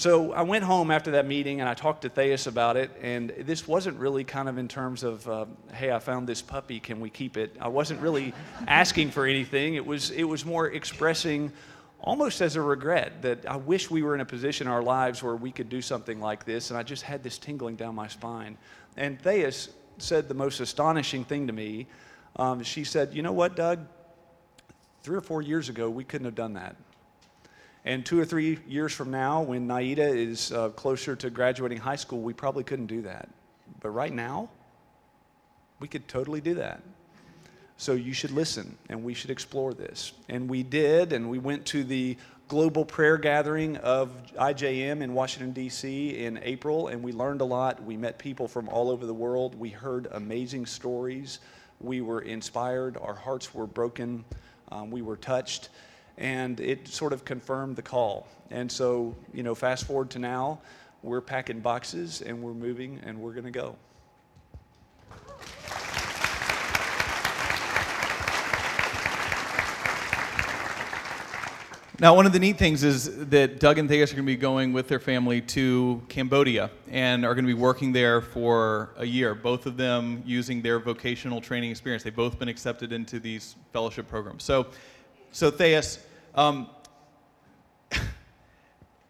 So 0.00 0.32
I 0.32 0.40
went 0.40 0.64
home 0.64 0.90
after 0.90 1.10
that 1.10 1.26
meeting 1.26 1.60
and 1.60 1.68
I 1.68 1.74
talked 1.74 2.00
to 2.02 2.08
Thais 2.08 2.46
about 2.46 2.78
it. 2.78 2.90
And 3.02 3.34
this 3.40 3.68
wasn't 3.68 3.98
really 3.98 4.24
kind 4.24 4.48
of 4.48 4.56
in 4.56 4.66
terms 4.66 5.02
of, 5.02 5.28
uh, 5.28 5.44
hey, 5.74 5.92
I 5.92 5.98
found 5.98 6.26
this 6.26 6.40
puppy, 6.40 6.80
can 6.80 7.00
we 7.00 7.10
keep 7.10 7.36
it? 7.36 7.54
I 7.60 7.68
wasn't 7.68 8.00
really 8.00 8.32
asking 8.66 9.10
for 9.10 9.26
anything. 9.26 9.74
It 9.74 9.84
was, 9.84 10.10
it 10.10 10.24
was 10.24 10.46
more 10.46 10.68
expressing 10.68 11.52
almost 12.00 12.40
as 12.40 12.56
a 12.56 12.62
regret 12.62 13.20
that 13.20 13.44
I 13.46 13.56
wish 13.56 13.90
we 13.90 14.02
were 14.02 14.14
in 14.14 14.22
a 14.22 14.24
position 14.24 14.68
in 14.68 14.72
our 14.72 14.82
lives 14.82 15.22
where 15.22 15.36
we 15.36 15.52
could 15.52 15.68
do 15.68 15.82
something 15.82 16.18
like 16.18 16.46
this. 16.46 16.70
And 16.70 16.78
I 16.78 16.82
just 16.82 17.02
had 17.02 17.22
this 17.22 17.36
tingling 17.36 17.76
down 17.76 17.94
my 17.94 18.08
spine. 18.08 18.56
And 18.96 19.22
Thais 19.22 19.68
said 19.98 20.28
the 20.28 20.34
most 20.34 20.60
astonishing 20.60 21.26
thing 21.26 21.46
to 21.46 21.52
me. 21.52 21.88
Um, 22.36 22.62
she 22.62 22.84
said, 22.84 23.12
You 23.12 23.20
know 23.20 23.32
what, 23.32 23.54
Doug? 23.54 23.80
Three 25.02 25.18
or 25.18 25.20
four 25.20 25.42
years 25.42 25.68
ago, 25.68 25.90
we 25.90 26.04
couldn't 26.04 26.24
have 26.24 26.34
done 26.34 26.54
that. 26.54 26.76
And 27.84 28.04
two 28.04 28.20
or 28.20 28.24
three 28.24 28.58
years 28.68 28.92
from 28.92 29.10
now, 29.10 29.42
when 29.42 29.66
Naida 29.66 30.06
is 30.06 30.52
uh, 30.52 30.68
closer 30.70 31.16
to 31.16 31.30
graduating 31.30 31.78
high 31.78 31.96
school, 31.96 32.20
we 32.20 32.34
probably 32.34 32.64
couldn't 32.64 32.86
do 32.86 33.02
that. 33.02 33.28
But 33.80 33.90
right 33.90 34.12
now, 34.12 34.50
we 35.78 35.88
could 35.88 36.06
totally 36.06 36.40
do 36.40 36.54
that. 36.54 36.82
So 37.78 37.94
you 37.94 38.12
should 38.12 38.32
listen 38.32 38.76
and 38.90 39.02
we 39.02 39.14
should 39.14 39.30
explore 39.30 39.72
this. 39.72 40.12
And 40.28 40.50
we 40.50 40.62
did, 40.62 41.14
and 41.14 41.30
we 41.30 41.38
went 41.38 41.64
to 41.66 41.82
the 41.82 42.18
global 42.46 42.84
prayer 42.84 43.16
gathering 43.16 43.78
of 43.78 44.10
IJM 44.34 45.00
in 45.00 45.14
Washington, 45.14 45.52
D.C. 45.52 46.24
in 46.24 46.38
April, 46.42 46.88
and 46.88 47.02
we 47.02 47.12
learned 47.12 47.40
a 47.40 47.44
lot. 47.44 47.82
We 47.82 47.96
met 47.96 48.18
people 48.18 48.48
from 48.48 48.68
all 48.68 48.90
over 48.90 49.06
the 49.06 49.14
world. 49.14 49.54
We 49.54 49.70
heard 49.70 50.08
amazing 50.10 50.66
stories. 50.66 51.38
We 51.80 52.02
were 52.02 52.20
inspired. 52.20 52.98
Our 52.98 53.14
hearts 53.14 53.54
were 53.54 53.66
broken. 53.66 54.24
Um, 54.70 54.90
we 54.90 55.00
were 55.00 55.16
touched. 55.16 55.70
And 56.18 56.60
it 56.60 56.88
sort 56.88 57.12
of 57.12 57.24
confirmed 57.24 57.76
the 57.76 57.82
call. 57.82 58.26
And 58.50 58.70
so, 58.70 59.14
you 59.32 59.42
know, 59.42 59.54
fast 59.54 59.86
forward 59.86 60.10
to 60.10 60.18
now, 60.18 60.60
we're 61.02 61.20
packing 61.20 61.60
boxes 61.60 62.20
and 62.20 62.42
we're 62.42 62.52
moving 62.52 63.00
and 63.04 63.20
we're 63.20 63.32
going 63.32 63.44
to 63.44 63.50
go. 63.50 63.76
Now, 72.00 72.14
one 72.14 72.24
of 72.24 72.32
the 72.32 72.38
neat 72.38 72.56
things 72.56 72.82
is 72.82 73.28
that 73.28 73.60
Doug 73.60 73.76
and 73.76 73.86
Thais 73.86 74.10
are 74.10 74.16
going 74.16 74.24
to 74.24 74.32
be 74.32 74.34
going 74.34 74.72
with 74.72 74.88
their 74.88 74.98
family 74.98 75.42
to 75.42 76.00
Cambodia 76.08 76.70
and 76.88 77.26
are 77.26 77.34
going 77.34 77.44
to 77.44 77.54
be 77.54 77.60
working 77.60 77.92
there 77.92 78.22
for 78.22 78.88
a 78.96 79.04
year, 79.04 79.34
both 79.34 79.66
of 79.66 79.76
them 79.76 80.22
using 80.24 80.62
their 80.62 80.78
vocational 80.78 81.42
training 81.42 81.70
experience. 81.70 82.02
They've 82.02 82.16
both 82.16 82.38
been 82.38 82.48
accepted 82.48 82.94
into 82.94 83.20
these 83.20 83.54
fellowship 83.74 84.08
programs. 84.08 84.44
So, 84.44 84.68
so 85.32 85.50
Thais, 85.50 85.98
um, 86.34 86.68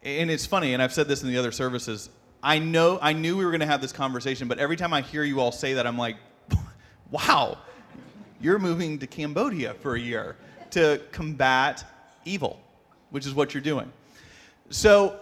and 0.03 0.31
it's 0.31 0.47
funny, 0.47 0.75
and 0.75 0.83
I've 0.83 0.93
said 0.93 1.09
this 1.09 1.23
in 1.23 1.29
the 1.29 1.39
other 1.39 1.53
services. 1.53 2.11
I 2.43 2.59
know, 2.59 2.99
I 3.03 3.13
knew 3.13 3.37
we 3.37 3.45
were 3.45 3.51
going 3.51 3.61
to 3.61 3.67
have 3.67 3.81
this 3.81 3.93
conversation, 3.93 4.49
but 4.49 4.59
every 4.59 4.77
time 4.77 4.93
I 4.93 5.03
hear 5.03 5.25
you 5.25 5.41
all 5.41 5.53
say 5.53 5.75
that, 5.75 5.87
I'm 5.87 5.99
like, 5.99 6.17
wow, 7.11 7.59
you're 8.41 8.59
moving 8.59 8.99
to 8.99 9.07
Cambodia 9.07 9.75
for 9.75 9.95
a 9.95 10.01
year 10.01 10.37
to 10.71 11.01
combat 11.13 11.85
evil 12.25 12.61
which 13.11 13.27
is 13.27 13.35
what 13.35 13.55
you're 13.55 13.61
doing. 13.61 13.93
So 14.71 15.21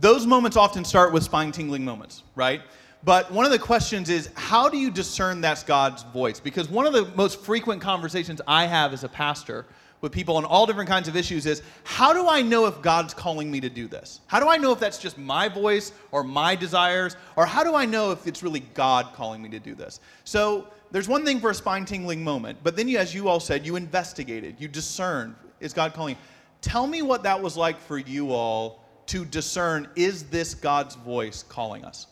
those 0.00 0.26
moments 0.26 0.56
often 0.56 0.84
start 0.84 1.12
with 1.12 1.22
spine 1.22 1.52
tingling 1.52 1.84
moments, 1.84 2.24
right? 2.34 2.62
But 3.04 3.30
one 3.30 3.46
of 3.46 3.52
the 3.52 3.58
questions 3.58 4.10
is 4.10 4.28
how 4.34 4.68
do 4.68 4.76
you 4.76 4.90
discern 4.90 5.40
that's 5.40 5.62
God's 5.62 6.02
voice? 6.02 6.40
Because 6.40 6.68
one 6.68 6.86
of 6.86 6.92
the 6.92 7.06
most 7.14 7.40
frequent 7.40 7.80
conversations 7.80 8.40
I 8.46 8.66
have 8.66 8.92
as 8.92 9.04
a 9.04 9.08
pastor 9.08 9.66
with 10.00 10.12
people 10.12 10.36
on 10.36 10.44
all 10.44 10.66
different 10.66 10.88
kinds 10.88 11.08
of 11.08 11.16
issues 11.16 11.46
is 11.46 11.62
how 11.84 12.12
do 12.12 12.28
I 12.28 12.42
know 12.42 12.66
if 12.66 12.80
God's 12.82 13.14
calling 13.14 13.50
me 13.50 13.60
to 13.60 13.68
do 13.68 13.88
this? 13.88 14.20
How 14.26 14.38
do 14.40 14.48
I 14.48 14.56
know 14.56 14.72
if 14.72 14.78
that's 14.78 14.98
just 14.98 15.18
my 15.18 15.48
voice 15.48 15.92
or 16.12 16.22
my 16.22 16.54
desires? 16.54 17.16
Or 17.36 17.46
how 17.46 17.64
do 17.64 17.74
I 17.74 17.84
know 17.84 18.12
if 18.12 18.26
it's 18.26 18.42
really 18.42 18.60
God 18.74 19.08
calling 19.14 19.42
me 19.42 19.48
to 19.50 19.58
do 19.58 19.74
this? 19.74 20.00
So 20.24 20.68
there's 20.90 21.08
one 21.08 21.24
thing 21.24 21.40
for 21.40 21.50
a 21.50 21.54
spine 21.54 21.84
tingling 21.84 22.22
moment, 22.22 22.58
but 22.62 22.76
then 22.76 22.88
you, 22.88 22.98
as 22.98 23.14
you 23.14 23.28
all 23.28 23.40
said, 23.40 23.66
you 23.66 23.76
investigated, 23.76 24.56
you 24.58 24.68
discerned, 24.68 25.34
is 25.60 25.72
God 25.72 25.94
calling? 25.94 26.16
Tell 26.60 26.86
me 26.86 27.02
what 27.02 27.22
that 27.24 27.40
was 27.40 27.56
like 27.56 27.80
for 27.80 27.98
you 27.98 28.32
all 28.32 28.84
to 29.06 29.24
discern 29.24 29.88
is 29.96 30.24
this 30.24 30.54
God's 30.54 30.94
voice 30.94 31.42
calling 31.42 31.84
us? 31.84 32.06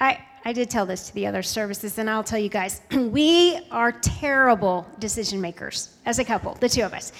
I, 0.00 0.20
I 0.44 0.52
did 0.52 0.70
tell 0.70 0.86
this 0.86 1.08
to 1.08 1.14
the 1.14 1.26
other 1.26 1.42
services, 1.42 1.98
and 1.98 2.08
I'll 2.08 2.24
tell 2.24 2.38
you 2.38 2.48
guys 2.48 2.80
we 2.92 3.60
are 3.70 3.92
terrible 3.92 4.86
decision 4.98 5.40
makers 5.40 5.94
as 6.06 6.18
a 6.18 6.24
couple, 6.24 6.54
the 6.54 6.68
two 6.68 6.82
of 6.82 6.94
us. 6.94 7.12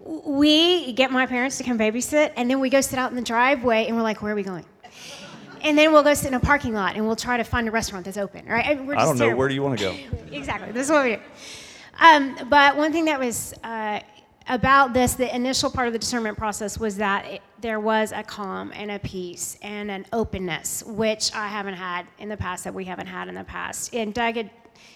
We 0.00 0.92
get 0.92 1.10
my 1.10 1.26
parents 1.26 1.58
to 1.58 1.64
come 1.64 1.78
babysit, 1.78 2.32
and 2.36 2.50
then 2.50 2.60
we 2.60 2.70
go 2.70 2.80
sit 2.80 2.98
out 2.98 3.10
in 3.10 3.16
the 3.16 3.22
driveway, 3.22 3.86
and 3.86 3.96
we're 3.96 4.02
like, 4.02 4.22
where 4.22 4.32
are 4.32 4.36
we 4.36 4.42
going? 4.42 4.64
And 5.62 5.76
then 5.76 5.92
we'll 5.92 6.02
go 6.02 6.14
sit 6.14 6.28
in 6.28 6.34
a 6.34 6.40
parking 6.40 6.72
lot, 6.72 6.96
and 6.96 7.06
we'll 7.06 7.16
try 7.16 7.36
to 7.36 7.44
find 7.44 7.68
a 7.68 7.70
restaurant 7.70 8.04
that's 8.04 8.16
open, 8.16 8.46
right? 8.46 8.82
We're 8.84 8.96
I 8.96 9.04
don't 9.04 9.16
know. 9.16 9.24
Terrible. 9.24 9.38
Where 9.38 9.48
do 9.48 9.54
you 9.54 9.62
want 9.62 9.78
to 9.78 9.84
go? 9.84 9.96
exactly. 10.32 10.72
This 10.72 10.86
is 10.86 10.90
what 10.90 11.04
we 11.04 11.16
do. 11.16 11.22
Um, 12.00 12.36
but 12.48 12.76
one 12.76 12.92
thing 12.92 13.04
that 13.06 13.20
was 13.20 13.52
uh, 13.62 14.00
about 14.50 14.92
this, 14.92 15.14
the 15.14 15.32
initial 15.32 15.70
part 15.70 15.86
of 15.86 15.92
the 15.92 15.98
discernment 15.98 16.36
process 16.36 16.76
was 16.76 16.96
that 16.96 17.24
it, 17.24 17.42
there 17.60 17.78
was 17.78 18.10
a 18.10 18.24
calm 18.24 18.72
and 18.74 18.90
a 18.90 18.98
peace 18.98 19.56
and 19.62 19.92
an 19.92 20.04
openness, 20.12 20.82
which 20.82 21.32
I 21.32 21.46
haven't 21.46 21.74
had 21.74 22.04
in 22.18 22.28
the 22.28 22.36
past, 22.36 22.64
that 22.64 22.74
we 22.74 22.84
haven't 22.84 23.06
had 23.06 23.28
in 23.28 23.36
the 23.36 23.44
past. 23.44 23.94
And 23.94 24.12
Doug 24.12 24.34
had, 24.34 24.50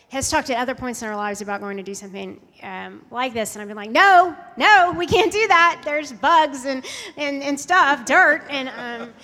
has 0.08 0.28
talked 0.28 0.50
at 0.50 0.58
other 0.58 0.75
points 0.75 1.02
in 1.02 1.08
our 1.08 1.14
lives 1.14 1.40
about 1.40 1.61
going 1.61 1.76
to 1.76 1.84
do 1.84 1.94
something 1.94 2.40
um, 2.64 3.04
like 3.12 3.32
this, 3.32 3.54
and 3.54 3.62
I've 3.62 3.68
been 3.68 3.76
like, 3.76 3.92
no, 3.92 4.37
no, 4.56 4.92
we 4.96 5.06
can't 5.06 5.30
do 5.32 5.46
that. 5.46 5.82
There's 5.84 6.12
bugs 6.12 6.64
and, 6.64 6.84
and, 7.16 7.40
and 7.40 7.58
stuff, 7.58 8.04
dirt, 8.04 8.42
and 8.50 8.68
um, 8.70 9.14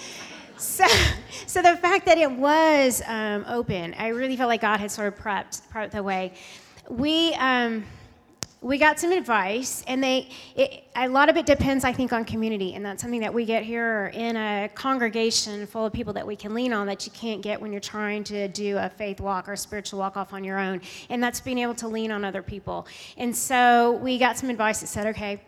so, 0.56 0.86
so 1.48 1.62
the 1.62 1.76
fact 1.78 2.06
that 2.06 2.16
it 2.16 2.30
was 2.30 3.02
um, 3.08 3.44
open, 3.48 3.94
I 3.94 4.08
really 4.08 4.36
felt 4.36 4.48
like 4.48 4.60
God 4.60 4.78
had 4.78 4.92
sort 4.92 5.08
of 5.08 5.18
prepped, 5.18 5.62
prepped 5.74 5.90
the 5.90 6.02
way. 6.04 6.34
We, 6.88 7.34
um, 7.34 7.84
we 8.62 8.76
got 8.76 9.00
some 9.00 9.10
advice, 9.10 9.82
and 9.86 10.04
they 10.04 10.28
it, 10.54 10.84
a 10.94 11.08
lot 11.08 11.30
of 11.30 11.36
it 11.38 11.46
depends, 11.46 11.82
I 11.82 11.92
think, 11.92 12.12
on 12.12 12.26
community, 12.26 12.74
and 12.74 12.84
that's 12.84 13.00
something 13.00 13.20
that 13.20 13.32
we 13.32 13.46
get 13.46 13.62
here 13.62 14.10
in 14.12 14.36
a 14.36 14.68
congregation 14.74 15.66
full 15.66 15.86
of 15.86 15.94
people 15.94 16.12
that 16.12 16.26
we 16.26 16.36
can 16.36 16.52
lean 16.52 16.74
on 16.74 16.86
that 16.86 17.06
you 17.06 17.12
can't 17.12 17.40
get 17.40 17.58
when 17.58 17.72
you're 17.72 17.80
trying 17.80 18.22
to 18.24 18.48
do 18.48 18.76
a 18.76 18.90
faith 18.90 19.18
walk 19.18 19.48
or 19.48 19.56
spiritual 19.56 19.98
walk 19.98 20.18
off 20.18 20.34
on 20.34 20.44
your 20.44 20.58
own, 20.58 20.82
and 21.08 21.22
that's 21.22 21.40
being 21.40 21.58
able 21.58 21.74
to 21.74 21.88
lean 21.88 22.10
on 22.10 22.22
other 22.22 22.42
people. 22.42 22.86
And 23.16 23.34
so 23.34 23.92
we 23.92 24.18
got 24.18 24.36
some 24.36 24.50
advice 24.50 24.80
that 24.80 24.88
said, 24.88 25.06
okay, 25.06 25.40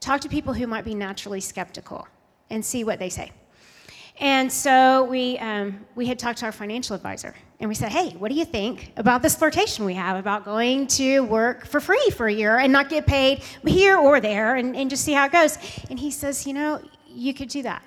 talk 0.00 0.22
to 0.22 0.28
people 0.30 0.54
who 0.54 0.66
might 0.66 0.86
be 0.86 0.94
naturally 0.94 1.40
skeptical 1.40 2.08
and 2.48 2.64
see 2.64 2.82
what 2.82 2.98
they 2.98 3.10
say. 3.10 3.30
And 4.20 4.50
so 4.50 5.04
we, 5.04 5.38
um, 5.38 5.84
we 5.96 6.06
had 6.06 6.18
talked 6.18 6.38
to 6.38 6.46
our 6.46 6.52
financial 6.52 6.94
advisor 6.94 7.34
and 7.64 7.68
we 7.70 7.74
said, 7.74 7.92
hey, 7.92 8.10
what 8.18 8.28
do 8.30 8.34
you 8.34 8.44
think 8.44 8.92
about 8.98 9.22
this 9.22 9.34
flirtation 9.34 9.86
we 9.86 9.94
have 9.94 10.18
about 10.18 10.44
going 10.44 10.86
to 10.86 11.20
work 11.20 11.64
for 11.64 11.80
free 11.80 12.10
for 12.14 12.26
a 12.26 12.32
year 12.32 12.58
and 12.58 12.70
not 12.70 12.90
get 12.90 13.06
paid 13.06 13.42
here 13.66 13.96
or 13.96 14.20
there 14.20 14.56
and, 14.56 14.76
and 14.76 14.90
just 14.90 15.02
see 15.02 15.14
how 15.14 15.24
it 15.24 15.32
goes? 15.32 15.56
And 15.88 15.98
he 15.98 16.10
says, 16.10 16.46
you 16.46 16.52
know, 16.52 16.82
you 17.06 17.32
could 17.32 17.48
do 17.48 17.62
that. 17.62 17.82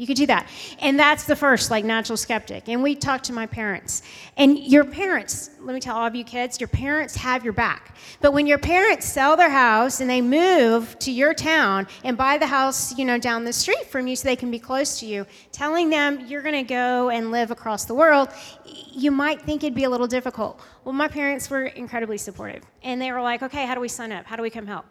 You 0.00 0.06
could 0.06 0.16
do 0.16 0.24
that. 0.28 0.48
And 0.78 0.98
that's 0.98 1.24
the 1.24 1.36
first, 1.36 1.70
like, 1.70 1.84
natural 1.84 2.16
skeptic. 2.16 2.70
And 2.70 2.82
we 2.82 2.94
talked 2.94 3.24
to 3.24 3.34
my 3.34 3.44
parents. 3.44 4.00
And 4.38 4.58
your 4.58 4.82
parents, 4.82 5.50
let 5.60 5.74
me 5.74 5.80
tell 5.80 5.94
all 5.94 6.06
of 6.06 6.14
you 6.14 6.24
kids, 6.24 6.58
your 6.58 6.68
parents 6.68 7.14
have 7.16 7.44
your 7.44 7.52
back. 7.52 7.98
But 8.22 8.32
when 8.32 8.46
your 8.46 8.56
parents 8.56 9.04
sell 9.04 9.36
their 9.36 9.50
house 9.50 10.00
and 10.00 10.08
they 10.08 10.22
move 10.22 10.98
to 11.00 11.12
your 11.12 11.34
town 11.34 11.86
and 12.02 12.16
buy 12.16 12.38
the 12.38 12.46
house, 12.46 12.96
you 12.96 13.04
know, 13.04 13.18
down 13.18 13.44
the 13.44 13.52
street 13.52 13.84
from 13.88 14.06
you 14.06 14.16
so 14.16 14.26
they 14.26 14.36
can 14.36 14.50
be 14.50 14.58
close 14.58 14.98
to 15.00 15.06
you, 15.06 15.26
telling 15.52 15.90
them 15.90 16.24
you're 16.26 16.40
going 16.40 16.54
to 16.54 16.62
go 16.62 17.10
and 17.10 17.30
live 17.30 17.50
across 17.50 17.84
the 17.84 17.94
world, 17.94 18.30
you 18.64 19.10
might 19.10 19.42
think 19.42 19.62
it'd 19.64 19.74
be 19.74 19.84
a 19.84 19.90
little 19.90 20.06
difficult. 20.06 20.62
Well, 20.84 20.94
my 20.94 21.08
parents 21.08 21.50
were 21.50 21.66
incredibly 21.66 22.16
supportive. 22.16 22.62
And 22.82 23.02
they 23.02 23.12
were 23.12 23.20
like, 23.20 23.42
okay, 23.42 23.66
how 23.66 23.74
do 23.74 23.82
we 23.82 23.88
sign 23.88 24.12
up? 24.12 24.24
How 24.24 24.36
do 24.36 24.42
we 24.42 24.48
come 24.48 24.66
help? 24.66 24.86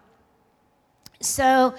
So, 1.19 1.73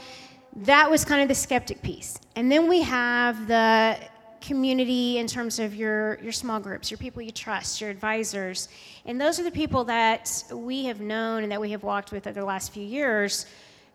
that 0.57 0.91
was 0.91 1.05
kind 1.05 1.23
of 1.23 1.29
the 1.29 1.35
skeptic 1.35 1.83
piece. 1.83 2.19
And 2.37 2.51
then 2.51 2.69
we 2.69 2.83
have 2.83 3.47
the 3.47 3.97
community 4.41 5.19
in 5.19 5.27
terms 5.27 5.59
of 5.59 5.75
your, 5.75 6.19
your 6.21 6.33
small 6.33 6.59
groups, 6.59 6.91
your 6.91 6.99
people 6.99 7.23
you 7.23 7.31
trust, 7.31 7.81
your 7.81 7.91
advisors. 7.91 8.69
And 9.05 9.21
those 9.21 9.39
are 9.39 9.45
the 9.45 9.51
people 9.51 9.85
that 9.85 10.43
we 10.51 10.87
have 10.87 11.01
known 11.01 11.43
and 11.43 11.53
that 11.53 11.61
we 11.61 11.71
have 11.71 11.83
walked 11.83 12.11
with 12.11 12.27
over 12.27 12.41
the 12.41 12.47
last 12.47 12.73
few 12.73 12.83
years 12.83 13.47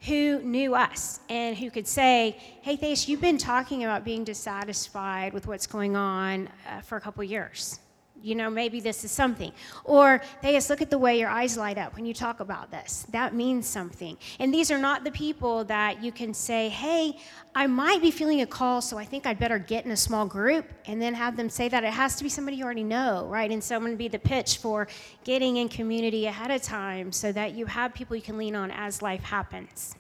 who 0.02 0.40
knew 0.42 0.76
us 0.76 1.20
and 1.30 1.58
who 1.58 1.72
could 1.72 1.88
say, 1.88 2.38
Hey, 2.62 2.78
Thais, 2.78 3.10
you've 3.10 3.22
been 3.22 3.40
talking 3.40 3.84
about 3.84 4.06
being 4.06 4.24
dissatisfied 4.24 5.34
with 5.34 5.48
what's 5.48 5.66
going 5.66 5.96
on 5.96 6.48
uh, 6.70 6.82
for 6.82 6.98
a 6.98 7.02
couple 7.02 7.24
years 7.24 7.80
you 8.26 8.34
know, 8.34 8.50
maybe 8.50 8.80
this 8.80 9.04
is 9.06 9.12
something. 9.12 9.52
Or 9.84 10.20
they 10.42 10.54
just 10.54 10.70
look 10.70 10.82
at 10.82 10.90
the 10.90 10.98
way 10.98 11.20
your 11.20 11.30
eyes 11.30 11.58
light 11.58 11.78
up 11.78 11.96
when 11.96 12.06
you 12.06 12.14
talk 12.14 12.40
about 12.40 12.72
this. 12.72 13.06
That 13.12 13.36
means 13.36 13.68
something. 13.68 14.18
And 14.40 14.52
these 14.52 14.72
are 14.72 14.80
not 14.80 15.04
the 15.04 15.12
people 15.12 15.64
that 15.66 16.04
you 16.04 16.12
can 16.12 16.34
say, 16.34 16.70
hey, 16.70 17.18
I 17.54 17.68
might 17.68 18.02
be 18.02 18.10
feeling 18.10 18.42
a 18.42 18.48
call, 18.48 18.82
so 18.82 18.98
I 18.98 19.06
think 19.06 19.28
I'd 19.28 19.38
better 19.38 19.60
get 19.60 19.86
in 19.86 19.92
a 19.92 19.98
small 19.98 20.26
group 20.26 20.66
and 20.88 21.00
then 21.00 21.14
have 21.14 21.38
them 21.38 21.50
say 21.50 21.70
that. 21.70 21.84
It 21.84 21.94
has 21.94 22.16
to 22.16 22.24
be 22.24 22.30
somebody 22.30 22.58
you 22.58 22.66
already 22.66 22.84
know, 22.84 23.28
right? 23.28 23.52
And 23.52 23.64
so 23.64 23.76
I'm 23.76 23.82
going 23.82 23.94
to 23.94 23.98
be 23.98 24.08
the 24.08 24.20
pitch 24.20 24.58
for 24.58 24.88
getting 25.24 25.58
in 25.58 25.70
community 25.70 26.26
ahead 26.26 26.50
of 26.50 26.64
time 26.64 27.12
so 27.12 27.32
that 27.32 27.54
you 27.54 27.68
have 27.68 27.94
people 27.94 28.16
you 28.16 28.24
can 28.24 28.38
lean 28.38 28.56
on 28.56 28.72
as 28.72 29.04
life 29.04 29.24
happens. 29.24 29.96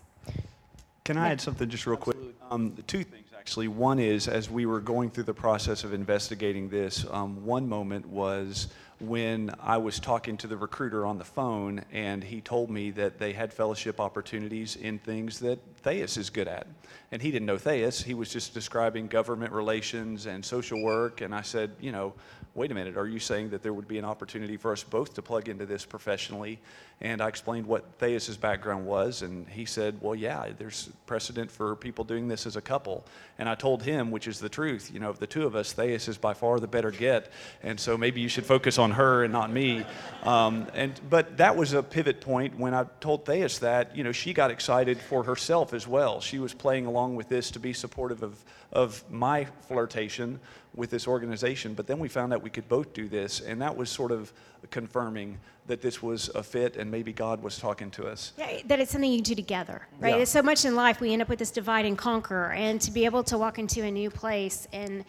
Can 1.03 1.17
I 1.17 1.29
add 1.29 1.39
something 1.39 1.69
just 1.69 1.85
real 1.85 1.97
quick? 1.97 2.17
Um, 2.49 2.75
two 2.87 3.03
things 3.03 3.24
actually. 3.45 3.67
One 3.67 3.99
is, 3.99 4.27
as 4.27 4.49
we 4.49 4.65
were 4.65 4.79
going 4.79 5.11
through 5.11 5.25
the 5.25 5.33
process 5.35 5.83
of 5.83 5.93
investigating 5.93 6.67
this, 6.67 7.05
um, 7.11 7.45
one 7.45 7.69
moment 7.69 8.07
was 8.07 8.69
when 8.97 9.53
I 9.61 9.77
was 9.77 9.99
talking 9.99 10.35
to 10.37 10.47
the 10.47 10.57
recruiter 10.57 11.05
on 11.05 11.19
the 11.19 11.25
phone, 11.25 11.85
and 11.91 12.23
he 12.23 12.41
told 12.41 12.71
me 12.71 12.89
that 12.91 13.19
they 13.19 13.33
had 13.33 13.53
fellowship 13.53 13.99
opportunities 13.99 14.77
in 14.77 14.97
things 14.97 15.37
that 15.41 15.59
Thais 15.83 16.17
is 16.17 16.31
good 16.31 16.47
at. 16.47 16.65
And 17.11 17.21
he 17.21 17.29
didn't 17.29 17.45
know 17.45 17.59
Thais, 17.59 18.01
he 18.01 18.15
was 18.15 18.29
just 18.29 18.55
describing 18.55 19.05
government 19.05 19.53
relations 19.53 20.25
and 20.25 20.43
social 20.43 20.81
work. 20.81 21.21
And 21.21 21.35
I 21.35 21.43
said, 21.43 21.69
you 21.79 21.91
know, 21.91 22.15
wait 22.55 22.71
a 22.71 22.73
minute, 22.73 22.97
are 22.97 23.07
you 23.07 23.19
saying 23.19 23.51
that 23.51 23.61
there 23.61 23.73
would 23.73 23.87
be 23.87 23.99
an 23.99 24.05
opportunity 24.05 24.57
for 24.57 24.71
us 24.71 24.81
both 24.81 25.13
to 25.13 25.21
plug 25.21 25.49
into 25.49 25.67
this 25.67 25.85
professionally? 25.85 26.59
And 27.01 27.21
I 27.21 27.27
explained 27.27 27.67
what 27.67 27.99
Thais's 27.99 28.37
background 28.37 28.85
was, 28.85 29.21
and 29.21 29.47
he 29.49 29.65
said, 29.65 29.97
well, 29.99 30.15
yeah, 30.15 30.47
there's 30.57 30.89
precedent 31.05 31.51
for 31.51 31.75
people 31.75 32.05
doing 32.05 32.29
this 32.29 32.45
as 32.45 32.55
a 32.55 32.61
couple. 32.61 33.05
And 33.37 33.49
I 33.49 33.55
told 33.55 33.83
him, 33.83 34.11
which 34.11 34.27
is 34.27 34.39
the 34.39 34.47
truth, 34.47 34.89
you 34.93 35.01
know, 35.01 35.09
of 35.09 35.19
the 35.19 35.27
two 35.27 35.45
of 35.45 35.57
us, 35.57 35.73
Thais 35.73 36.07
is 36.07 36.17
by 36.17 36.33
far 36.33 36.57
the 36.59 36.67
better 36.67 36.91
get, 36.91 37.31
and 37.63 37.77
so 37.77 37.97
maybe 37.97 38.21
you 38.21 38.29
should 38.29 38.45
focus 38.45 38.77
on 38.77 38.91
her 38.91 39.25
and 39.25 39.33
not 39.33 39.51
me. 39.51 39.85
Um, 40.23 40.67
and 40.73 40.99
but 41.09 41.35
that 41.37 41.57
was 41.57 41.73
a 41.73 41.83
pivot 41.83 42.21
point 42.21 42.57
when 42.57 42.73
I 42.73 42.85
told 43.01 43.25
Thais 43.25 43.59
that, 43.59 43.95
you 43.95 44.05
know, 44.05 44.13
she 44.13 44.33
got 44.33 44.49
excited 44.49 44.97
for 44.97 45.23
herself 45.23 45.73
as 45.73 45.85
well. 45.85 46.21
She 46.21 46.39
was 46.39 46.53
playing 46.53 46.85
along 46.85 47.17
with 47.17 47.27
this 47.27 47.51
to 47.51 47.59
be 47.59 47.73
supportive 47.73 48.23
of, 48.23 48.41
of 48.71 49.03
my 49.11 49.45
flirtation 49.67 50.39
with 50.73 50.89
this 50.89 51.07
organization. 51.07 51.73
But 51.73 51.87
then 51.87 51.99
we 51.99 52.07
found 52.07 52.33
out 52.33 52.41
we 52.41 52.49
could 52.49 52.69
both 52.69 52.93
do 52.93 53.07
this, 53.07 53.41
and 53.41 53.61
that 53.61 53.75
was 53.75 53.89
sort 53.89 54.11
of 54.11 54.31
confirming 54.71 55.37
that 55.67 55.81
this 55.81 56.01
was 56.01 56.29
a 56.29 56.43
fit 56.43 56.75
and 56.77 56.89
maybe 56.91 57.11
God 57.11 57.41
was 57.41 57.57
talking 57.57 57.89
to 57.91 58.07
us. 58.07 58.33
Yeah, 58.37 58.61
that 58.65 58.79
it's 58.79 58.91
something 58.91 59.11
you 59.11 59.21
do 59.21 59.35
together, 59.35 59.87
right? 59.99 60.15
Yeah. 60.15 60.21
It's 60.21 60.31
so 60.31 60.43
much 60.43 60.65
in 60.65 60.75
life 60.75 61.01
we 61.01 61.11
end 61.11 61.21
up 61.21 61.29
with 61.29 61.39
this 61.39 61.51
divide 61.51 61.85
and 61.85 61.97
conquer, 61.97 62.51
and 62.51 62.79
to 62.81 62.91
be 62.91 63.05
able 63.05 63.23
to 63.23 63.37
walk 63.37 63.57
into 63.59 63.83
a 63.83 63.91
new 63.91 64.09
place 64.09 64.67
and 64.71 65.05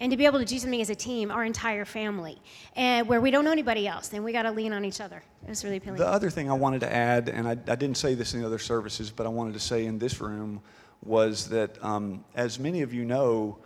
and 0.00 0.12
to 0.12 0.16
be 0.16 0.26
able 0.26 0.38
to 0.38 0.44
do 0.44 0.58
something 0.60 0.80
as 0.80 0.90
a 0.90 0.94
team, 0.94 1.30
our 1.30 1.44
entire 1.44 1.84
family, 1.84 2.40
and 2.76 3.08
where 3.08 3.20
we 3.20 3.32
don't 3.32 3.44
know 3.44 3.50
anybody 3.50 3.88
else, 3.88 4.06
then 4.08 4.22
we 4.22 4.32
got 4.32 4.42
to 4.42 4.50
lean 4.52 4.72
on 4.72 4.84
each 4.84 5.00
other. 5.00 5.20
It 5.42 5.48
was 5.48 5.64
really 5.64 5.78
appealing. 5.78 5.98
The 5.98 6.06
other 6.06 6.30
thing 6.30 6.48
I 6.48 6.54
wanted 6.54 6.80
to 6.82 6.92
add, 6.92 7.28
and 7.28 7.48
I, 7.48 7.52
I 7.52 7.74
didn't 7.74 7.96
say 7.96 8.14
this 8.14 8.32
in 8.32 8.40
the 8.40 8.46
other 8.46 8.60
services, 8.60 9.10
but 9.10 9.26
I 9.26 9.28
wanted 9.28 9.54
to 9.54 9.60
say 9.60 9.86
in 9.86 9.98
this 9.98 10.20
room, 10.20 10.60
was 11.04 11.48
that 11.48 11.82
um, 11.84 12.24
as 12.36 12.58
many 12.58 12.82
of 12.82 12.94
you 12.94 13.04
know, 13.04 13.58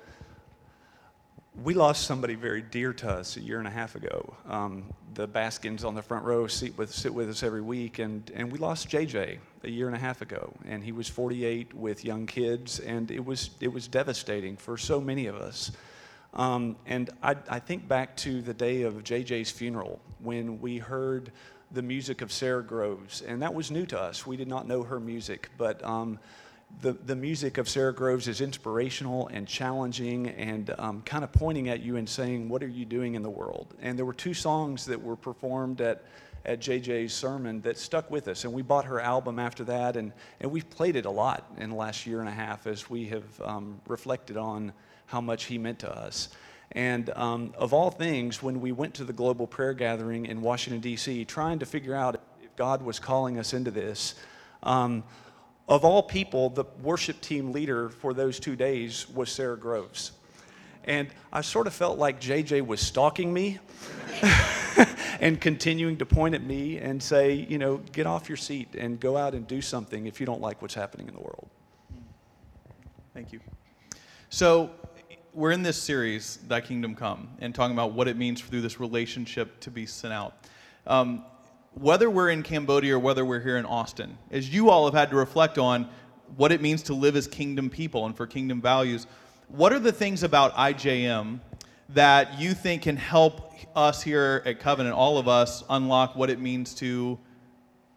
we 1.61 1.75
lost 1.75 2.07
somebody 2.07 2.35
very 2.35 2.62
dear 2.62 2.93
to 2.95 3.11
us 3.11 3.37
a 3.37 3.41
year 3.41 3.59
and 3.59 3.69
a 3.69 3.71
half 3.71 3.95
ago. 3.95 4.35
Um, 4.49 4.85
the 5.15 5.27
Baskins 5.27 5.85
on 5.85 5.95
the 5.95 6.03
front 6.03 6.25
row 6.25 6.47
sit 6.47 6.77
with, 6.79 6.93
sit 6.93 7.12
with 7.12 7.29
us 7.29 7.43
every 7.43 7.61
week, 7.61 7.99
and, 7.99 8.31
and 8.35 8.51
we 8.51 8.59
lost 8.59 8.88
JJ 8.88 9.38
a 9.62 9.71
year 9.71 9.87
and 9.87 9.95
a 9.95 9.99
half 9.99 10.23
ago. 10.23 10.55
And 10.65 10.83
he 10.83 10.93
was 10.93 11.09
48 11.09 11.75
with 11.75 12.05
young 12.05 12.27
kids, 12.27 12.81
and 12.81 13.11
it 13.11 13.25
was, 13.25 13.51
it 13.61 13.69
was 13.69 13.87
devastating 13.87 14.57
for 14.57 14.79
so 14.79 15.01
many 15.01 15.27
of 15.27 15.37
us. 15.37 15.73
Um, 16.33 16.77
and 16.87 17.11
I, 17.23 17.37
I 17.49 17.59
think 17.59 17.87
back 17.87 18.17
to 18.19 18.41
the 18.41 18.55
day 18.55 18.83
of 18.83 18.95
JJ's 19.05 19.51
funeral 19.51 20.01
when 20.21 20.59
we 20.59 20.79
heard 20.79 21.33
the 21.71 21.83
music 21.83 22.23
of 22.23 22.33
Sara 22.33 22.62
Groves, 22.62 23.21
and 23.21 23.43
that 23.43 23.53
was 23.53 23.71
new 23.71 23.85
to 23.87 24.01
us. 24.01 24.27
We 24.27 24.38
did 24.38 24.49
not 24.49 24.67
know 24.67 24.83
her 24.83 24.99
music, 24.99 25.51
but 25.59 25.85
um, 25.85 26.19
the, 26.81 26.93
the 26.93 27.15
music 27.15 27.59
of 27.59 27.69
Sara 27.69 27.93
Groves 27.93 28.27
is 28.29 28.41
inspirational 28.41 29.29
and 29.29 29.47
challenging 29.47 30.29
and 30.31 30.75
um, 30.79 31.03
kind 31.03 31.23
of 31.23 31.33
pointing 31.33 31.69
at 31.69 31.81
you 31.81 31.97
and 31.97 32.09
saying, 32.09 32.49
What 32.49 32.63
are 32.63 32.69
you 32.69 32.85
doing 32.85 33.15
in 33.15 33.23
the 33.23 33.31
world? 33.31 33.75
And 33.81 33.99
there 33.99 34.07
were 34.07 34.13
two 34.13 34.35
songs 34.35 34.87
that 34.87 35.01
were 35.01 35.17
performed 35.17 35.81
at, 35.81 36.03
at 36.45 36.61
JJ's 36.61 37.13
sermon 37.13 37.61
that 37.63 37.79
stuck 37.79 38.11
with 38.11 38.27
us. 38.27 38.45
And 38.45 38.53
we 38.53 38.63
bought 38.63 38.85
her 38.87 39.01
album 39.01 39.39
after 39.39 39.65
that, 39.65 39.97
and, 39.97 40.13
and 40.41 40.51
we've 40.51 40.69
played 40.71 40.97
it 40.97 41.05
a 41.05 41.11
lot 41.11 41.53
in 41.59 41.71
the 41.71 41.77
last 41.77 42.07
year 42.07 42.21
and 42.21 42.29
a 42.29 42.33
half 42.33 42.67
as 42.67 42.91
we 42.91 43.07
have 43.09 43.41
um, 43.43 43.81
reflected 43.87 44.37
on 44.37 44.73
how 45.07 45.21
much 45.21 45.45
he 45.45 45.59
meant 45.59 45.79
to 45.81 45.95
us. 45.95 46.31
And 46.73 47.11
um, 47.11 47.55
of 47.59 47.75
all 47.75 47.91
things, 47.91 48.43
when 48.43 48.61
we 48.61 48.73
went 48.73 48.95
to 48.95 49.05
the 49.05 49.13
global 49.13 49.47
prayer 49.47 49.75
gathering 49.75 50.27
in 50.27 50.41
Washington, 50.41 50.81
D.C., 50.81 51.27
trying 51.27 51.59
to 51.59 51.67
figure 51.67 51.95
out 51.95 52.21
if 52.43 52.57
God 52.57 52.83
was 52.83 52.99
calling 52.99 53.39
us 53.39 53.53
into 53.53 53.71
this, 53.71 54.15
um, 54.63 55.05
of 55.68 55.85
all 55.85 56.03
people, 56.03 56.51
the 56.51 56.64
worship 56.83 57.20
team 57.20 57.53
leader 57.53 57.88
for 57.88 58.14
those 58.14 58.40
two 58.40 58.57
days 58.57 59.09
was 59.09 59.31
Sara 59.31 59.57
Groves. 59.57 60.12
And 60.85 61.09
I 61.33 61.42
sort 61.42 61.66
of 61.66 61.75
felt 61.75 61.98
like 61.98 62.20
JJ 62.20 62.66
was 62.66 62.81
stalking 62.81 63.33
me 63.33 63.61
and 65.20 65.40
continuing 65.40 65.96
to 65.98 66.07
point 66.07 66.35
at 66.35 66.42
me 66.42 66.79
and 66.79 67.01
say, 67.01 67.35
you 67.35 67.59
know, 67.59 67.79
get 67.92 68.07
off 68.07 68.29
your 68.29 68.37
seat 68.37 68.75
and 68.77 68.98
go 68.98 69.16
out 69.16 69.35
and 69.35 69.46
do 69.46 69.62
something 69.62 70.07
if 70.07 70.18
you 70.18 70.27
don't 70.27 70.40
like 70.40 70.61
what's 70.61 70.75
happening 70.75 71.07
in 71.07 71.14
the 71.14 71.20
world. 71.20 71.48
Thank 73.14 73.33
you. 73.33 73.40
So, 74.31 74.70
we're 75.35 75.53
in 75.53 75.62
this 75.62 75.81
series, 75.81 76.38
Thy 76.48 76.61
Kingdom 76.61 76.94
Come, 76.94 77.31
and 77.40 77.55
talking 77.55 77.75
about 77.75 77.92
what 77.92 78.07
it 78.07 78.18
means 78.18 78.42
through 78.42 78.61
this 78.61 78.79
relationship 78.79 79.61
to 79.61 79.70
be 79.70 79.87
sent 79.87 80.12
out. 80.12 80.35
Um, 80.87 81.25
whether 81.75 82.11
we're 82.11 82.31
in 82.31 82.43
Cambodia 82.43 82.97
or 82.97 82.99
whether 82.99 83.25
we're 83.25 83.41
here 83.41 83.57
in 83.57 83.65
Austin, 83.65 84.19
as 84.31 84.53
you 84.53 84.71
all 84.71 84.85
have 84.85 84.95
had 84.95 85.11
to 85.11 85.17
reflect 85.17 85.59
on 85.59 85.89
what 86.37 86.53
it 86.53 86.61
means 86.61 86.83
to 86.85 86.95
live 86.95 87.17
as 87.17 87.27
kingdom 87.27 87.71
people 87.71 88.07
and 88.07 88.17
for 88.17 88.27
kingdom 88.27 88.61
values, 88.61 89.07
what 89.49 89.73
are 89.73 89.79
the 89.79 89.93
things 89.93 90.23
about 90.23 90.55
IJM 90.55 91.41
that 91.91 92.39
you 92.39 92.55
think 92.55 92.83
can 92.83 92.97
help 92.97 93.53
us 93.77 94.03
here 94.03 94.43
at 94.47 94.61
Covenant, 94.61 94.95
all 94.95 95.19
of 95.19 95.29
us, 95.29 95.63
unlock 95.69 96.17
what 96.17 96.31
it 96.31 96.41
means 96.41 96.75
to 96.75 97.19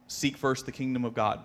seek 0.08 0.38
first 0.38 0.66
the 0.66 0.72
kingdom 0.72 1.06
of 1.06 1.14
God? 1.14 1.42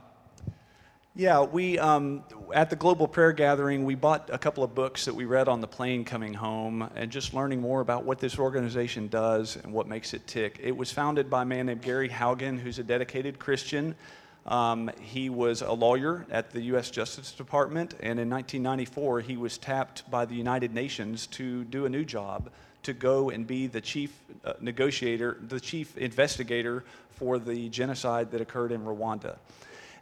Yeah, 1.20 1.42
we 1.42 1.78
um, 1.78 2.24
at 2.54 2.70
the 2.70 2.76
global 2.76 3.06
prayer 3.06 3.32
gathering 3.32 3.84
we 3.84 3.94
bought 3.94 4.30
a 4.32 4.38
couple 4.38 4.64
of 4.64 4.74
books 4.74 5.04
that 5.04 5.14
we 5.14 5.26
read 5.26 5.48
on 5.48 5.60
the 5.60 5.66
plane 5.66 6.02
coming 6.02 6.32
home, 6.32 6.88
and 6.96 7.10
just 7.10 7.34
learning 7.34 7.60
more 7.60 7.82
about 7.82 8.04
what 8.04 8.20
this 8.20 8.38
organization 8.38 9.06
does 9.08 9.56
and 9.56 9.70
what 9.70 9.86
makes 9.86 10.14
it 10.14 10.26
tick. 10.26 10.58
It 10.62 10.74
was 10.74 10.90
founded 10.90 11.28
by 11.28 11.42
a 11.42 11.44
man 11.44 11.66
named 11.66 11.82
Gary 11.82 12.08
Haugen, 12.08 12.58
who's 12.58 12.78
a 12.78 12.82
dedicated 12.82 13.38
Christian. 13.38 13.96
Um, 14.46 14.90
he 15.02 15.28
was 15.28 15.60
a 15.60 15.72
lawyer 15.72 16.24
at 16.30 16.52
the 16.52 16.62
U.S. 16.72 16.90
Justice 16.90 17.32
Department, 17.32 17.92
and 18.00 18.18
in 18.18 18.30
1994 18.30 19.20
he 19.20 19.36
was 19.36 19.58
tapped 19.58 20.10
by 20.10 20.24
the 20.24 20.34
United 20.34 20.72
Nations 20.72 21.26
to 21.26 21.64
do 21.64 21.84
a 21.84 21.90
new 21.90 22.06
job 22.06 22.48
to 22.84 22.94
go 22.94 23.28
and 23.28 23.46
be 23.46 23.66
the 23.66 23.82
chief 23.82 24.18
uh, 24.42 24.54
negotiator, 24.62 25.36
the 25.48 25.60
chief 25.60 25.98
investigator 25.98 26.82
for 27.10 27.38
the 27.38 27.68
genocide 27.68 28.30
that 28.30 28.40
occurred 28.40 28.72
in 28.72 28.80
Rwanda. 28.86 29.36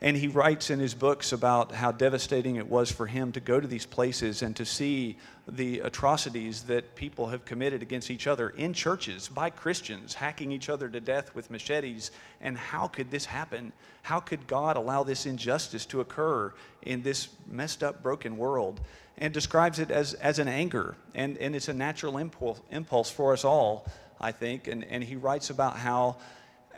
And 0.01 0.17
he 0.17 0.29
writes 0.29 0.71
in 0.71 0.79
his 0.79 0.95
books 0.95 1.33
about 1.33 1.73
how 1.73 1.91
devastating 1.91 2.55
it 2.57 2.69
was 2.69 2.91
for 2.91 3.07
him 3.07 3.33
to 3.33 3.41
go 3.41 3.59
to 3.59 3.67
these 3.67 3.87
places 3.87 4.43
and 4.43 4.55
to 4.55 4.65
see 4.65 5.17
the 5.49 5.81
atrocities 5.81 6.63
that 6.65 6.95
people 6.95 7.29
have 7.29 7.45
committed 7.45 7.83
against 7.83 8.11
each 8.11 8.29
other 8.29 8.51
in 8.51 8.73
churches 8.73 9.29
by 9.29 9.51
Christians, 9.51 10.15
hacking 10.15 10.53
each 10.53 10.69
other 10.69 10.89
to 10.89 11.01
death 11.01 11.35
with 11.35 11.51
machetes. 11.51 12.13
And 12.41 12.57
how 12.57 12.87
could 12.87 13.11
this 13.11 13.25
happen? 13.25 13.73
How 14.03 14.21
could 14.21 14.47
God 14.47 14.77
allow 14.77 15.03
this 15.03 15.27
injustice 15.27 15.85
to 15.87 16.01
occur 16.01 16.55
in 16.83 17.03
this 17.03 17.29
messed 17.49 17.83
up, 17.83 18.01
broken 18.01 18.37
world? 18.37 18.81
And 19.17 19.35
describes 19.35 19.81
it 19.81 19.91
as, 19.91 20.15
as 20.15 20.39
an 20.39 20.47
anger. 20.47 20.95
And, 21.13 21.37
and 21.39 21.57
it's 21.57 21.67
a 21.67 21.75
natural 21.75 22.19
impulse, 22.19 22.61
impulse 22.71 23.11
for 23.11 23.33
us 23.33 23.45
all, 23.45 23.85
I 24.21 24.31
think. 24.31 24.69
And, 24.69 24.85
and 24.85 25.03
he 25.03 25.17
writes 25.17 25.51
about 25.51 25.77
how 25.77 26.19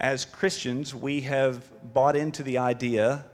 as 0.00 0.24
Christians, 0.24 0.94
we 0.94 1.20
have 1.22 1.62
bought 1.92 2.16
into 2.16 2.42
the 2.42 2.58
idea 2.58 3.26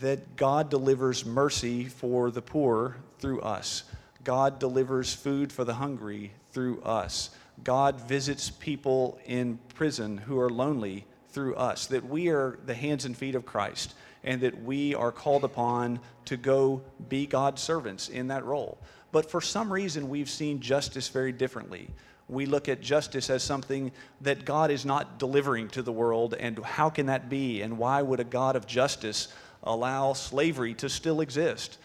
that 0.00 0.36
God 0.36 0.68
delivers 0.68 1.24
mercy 1.24 1.86
for 1.86 2.30
the 2.30 2.42
poor 2.42 2.96
through 3.18 3.40
us. 3.40 3.84
God 4.22 4.58
delivers 4.58 5.14
food 5.14 5.50
for 5.50 5.64
the 5.64 5.74
hungry 5.74 6.32
through 6.52 6.82
us. 6.82 7.30
God 7.62 8.00
visits 8.02 8.50
people 8.50 9.18
in 9.24 9.58
prison 9.74 10.18
who 10.18 10.38
are 10.38 10.50
lonely 10.50 11.06
through 11.30 11.54
us. 11.54 11.86
That 11.86 12.06
we 12.06 12.28
are 12.28 12.58
the 12.66 12.74
hands 12.74 13.06
and 13.06 13.16
feet 13.16 13.34
of 13.34 13.46
Christ 13.46 13.94
and 14.24 14.42
that 14.42 14.62
we 14.62 14.94
are 14.94 15.12
called 15.12 15.44
upon 15.44 16.00
to 16.26 16.36
go 16.36 16.82
be 17.08 17.26
God's 17.26 17.62
servants 17.62 18.08
in 18.08 18.28
that 18.28 18.44
role. 18.44 18.78
But 19.10 19.30
for 19.30 19.40
some 19.40 19.72
reason, 19.72 20.08
we've 20.08 20.30
seen 20.30 20.60
justice 20.60 21.08
very 21.08 21.32
differently 21.32 21.88
we 22.28 22.46
look 22.46 22.68
at 22.68 22.80
justice 22.80 23.28
as 23.30 23.42
something 23.42 23.92
that 24.22 24.44
God 24.44 24.70
is 24.70 24.84
not 24.84 25.18
delivering 25.18 25.68
to 25.70 25.82
the 25.82 25.92
world, 25.92 26.34
and 26.34 26.58
how 26.64 26.88
can 26.88 27.06
that 27.06 27.28
be? 27.28 27.62
And 27.62 27.78
why 27.78 28.02
would 28.02 28.20
a 28.20 28.24
God 28.24 28.56
of 28.56 28.66
justice 28.66 29.28
allow 29.62 30.12
slavery 30.14 30.74
to 30.74 30.88
still 30.88 31.20
exist? 31.20 31.78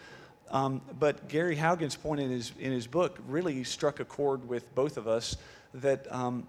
Um, 0.52 0.82
but 0.98 1.28
Gary 1.28 1.56
Haugen's 1.56 1.96
point 1.96 2.22
in 2.22 2.30
his, 2.30 2.54
in 2.60 2.72
his 2.72 2.88
book 2.88 3.20
really 3.28 3.64
struck 3.64 4.00
a 4.00 4.06
chord 4.06 4.48
with 4.48 4.74
both 4.74 4.98
of 4.98 5.08
us 5.08 5.38
that 5.74 6.12
um, 6.12 6.48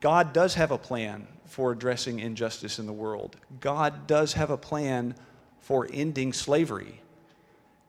God 0.00 0.32
does 0.32 0.54
have 0.54 0.70
a 0.70 0.78
plan 0.78 1.26
for 1.46 1.72
addressing 1.72 2.18
injustice 2.18 2.78
in 2.78 2.86
the 2.86 2.92
world. 2.92 3.36
God 3.60 4.06
does 4.06 4.34
have 4.34 4.50
a 4.50 4.56
plan 4.56 5.14
for 5.60 5.88
ending 5.92 6.32
slavery, 6.32 7.00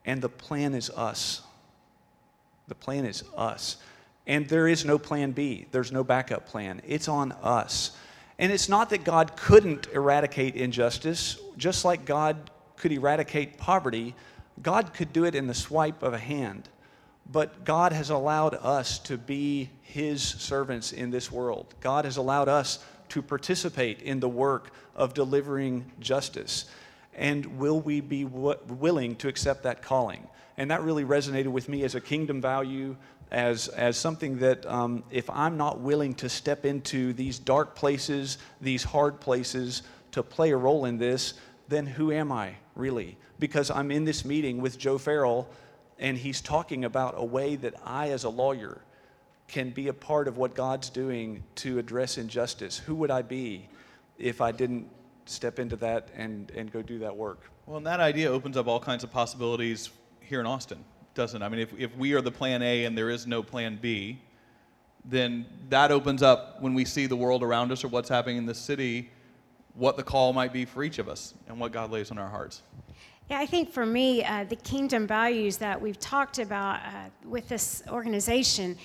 and 0.05 0.21
the 0.21 0.29
plan 0.29 0.73
is 0.73 0.89
us. 0.91 1.41
The 2.67 2.75
plan 2.75 3.05
is 3.05 3.23
us. 3.35 3.77
And 4.27 4.47
there 4.47 4.67
is 4.67 4.85
no 4.85 4.99
plan 4.99 5.31
B, 5.31 5.65
there's 5.71 5.91
no 5.91 6.03
backup 6.03 6.45
plan. 6.45 6.81
It's 6.85 7.07
on 7.07 7.31
us. 7.31 7.97
And 8.37 8.51
it's 8.51 8.69
not 8.69 8.91
that 8.91 9.03
God 9.03 9.35
couldn't 9.35 9.87
eradicate 9.87 10.55
injustice, 10.55 11.39
just 11.57 11.83
like 11.85 12.05
God 12.05 12.51
could 12.75 12.91
eradicate 12.91 13.57
poverty, 13.57 14.13
God 14.61 14.93
could 14.93 15.13
do 15.13 15.25
it 15.25 15.33
in 15.33 15.47
the 15.47 15.53
swipe 15.53 16.03
of 16.03 16.13
a 16.13 16.19
hand. 16.19 16.69
But 17.29 17.65
God 17.65 17.93
has 17.93 18.09
allowed 18.09 18.53
us 18.55 18.99
to 18.99 19.17
be 19.17 19.69
His 19.81 20.21
servants 20.21 20.91
in 20.91 21.09
this 21.09 21.31
world. 21.31 21.73
God 21.79 22.05
has 22.05 22.17
allowed 22.17 22.47
us 22.47 22.79
to 23.09 23.21
participate 23.21 24.01
in 24.01 24.19
the 24.19 24.29
work 24.29 24.71
of 24.95 25.13
delivering 25.13 25.91
justice. 25.99 26.65
And 27.15 27.57
will 27.57 27.79
we 27.79 28.01
be 28.01 28.23
w- 28.23 28.57
willing 28.67 29.15
to 29.17 29.27
accept 29.27 29.63
that 29.63 29.81
calling? 29.81 30.27
And 30.57 30.71
that 30.71 30.83
really 30.83 31.03
resonated 31.03 31.47
with 31.47 31.69
me 31.69 31.83
as 31.83 31.95
a 31.95 32.01
kingdom 32.01 32.41
value 32.41 32.95
as, 33.31 33.67
as 33.69 33.97
something 33.97 34.39
that 34.39 34.65
um, 34.65 35.03
if 35.11 35.29
I'm 35.29 35.57
not 35.57 35.79
willing 35.79 36.13
to 36.15 36.29
step 36.29 36.65
into 36.65 37.13
these 37.13 37.39
dark 37.39 37.75
places, 37.75 38.37
these 38.61 38.83
hard 38.83 39.19
places, 39.19 39.83
to 40.11 40.23
play 40.23 40.51
a 40.51 40.57
role 40.57 40.85
in 40.85 40.97
this, 40.97 41.33
then 41.67 41.85
who 41.85 42.11
am 42.11 42.31
I 42.31 42.55
really? 42.75 43.17
Because 43.39 43.69
I'm 43.69 43.91
in 43.91 44.05
this 44.05 44.23
meeting 44.23 44.61
with 44.61 44.77
Joe 44.77 44.97
Farrell 44.97 45.49
and 45.99 46.17
he's 46.17 46.41
talking 46.41 46.85
about 46.85 47.15
a 47.17 47.23
way 47.23 47.55
that 47.57 47.73
I, 47.83 48.11
as 48.11 48.23
a 48.23 48.29
lawyer, 48.29 48.81
can 49.47 49.71
be 49.71 49.87
a 49.87 49.93
part 49.93 50.27
of 50.27 50.37
what 50.37 50.53
God's 50.53 50.89
doing 50.89 51.43
to 51.55 51.79
address 51.79 52.17
injustice. 52.17 52.77
Who 52.77 52.95
would 52.95 53.11
I 53.11 53.21
be 53.21 53.67
if 54.17 54.41
I 54.41 54.51
didn't 54.51 54.89
step 55.25 55.59
into 55.59 55.75
that 55.77 56.09
and, 56.15 56.51
and 56.51 56.71
go 56.71 56.81
do 56.81 56.99
that 56.99 57.15
work? 57.15 57.49
Well, 57.65 57.77
and 57.77 57.85
that 57.85 57.99
idea 57.99 58.29
opens 58.29 58.57
up 58.57 58.67
all 58.67 58.79
kinds 58.79 59.03
of 59.03 59.11
possibilities 59.11 59.89
here 60.21 60.39
in 60.39 60.45
Austin 60.45 60.83
doesn't. 61.17 61.41
I 61.43 61.49
mean, 61.49 61.59
if, 61.59 61.77
if 61.77 61.97
we 61.97 62.13
are 62.13 62.21
the 62.21 62.31
plan 62.31 62.61
A 62.61 62.85
and 62.85 62.97
there 62.97 63.09
is 63.09 63.27
no 63.27 63.43
plan 63.43 63.77
B, 63.81 64.21
then 65.03 65.45
that 65.69 65.91
opens 65.91 66.21
up 66.21 66.61
when 66.61 66.73
we 66.73 66.85
see 66.85 67.07
the 67.07 67.15
world 67.15 67.43
around 67.43 67.71
us 67.71 67.83
or 67.83 67.89
what's 67.89 68.07
happening 68.07 68.37
in 68.37 68.45
the 68.45 68.53
city, 68.53 69.09
what 69.73 69.97
the 69.97 70.03
call 70.03 70.31
might 70.31 70.53
be 70.53 70.63
for 70.63 70.83
each 70.83 70.99
of 70.99 71.09
us 71.09 71.33
and 71.47 71.59
what 71.59 71.71
God 71.73 71.91
lays 71.91 72.11
on 72.11 72.17
our 72.17 72.29
hearts. 72.29 72.61
Yeah, 73.29 73.39
I 73.39 73.45
think 73.45 73.71
for 73.71 73.85
me, 73.85 74.23
uh, 74.23 74.45
the 74.45 74.55
kingdom 74.57 75.05
values 75.05 75.57
that 75.57 75.81
we've 75.81 75.99
talked 75.99 76.39
about 76.39 76.79
uh, 76.85 77.09
with 77.25 77.49
this 77.49 77.83
organization, 77.89 78.77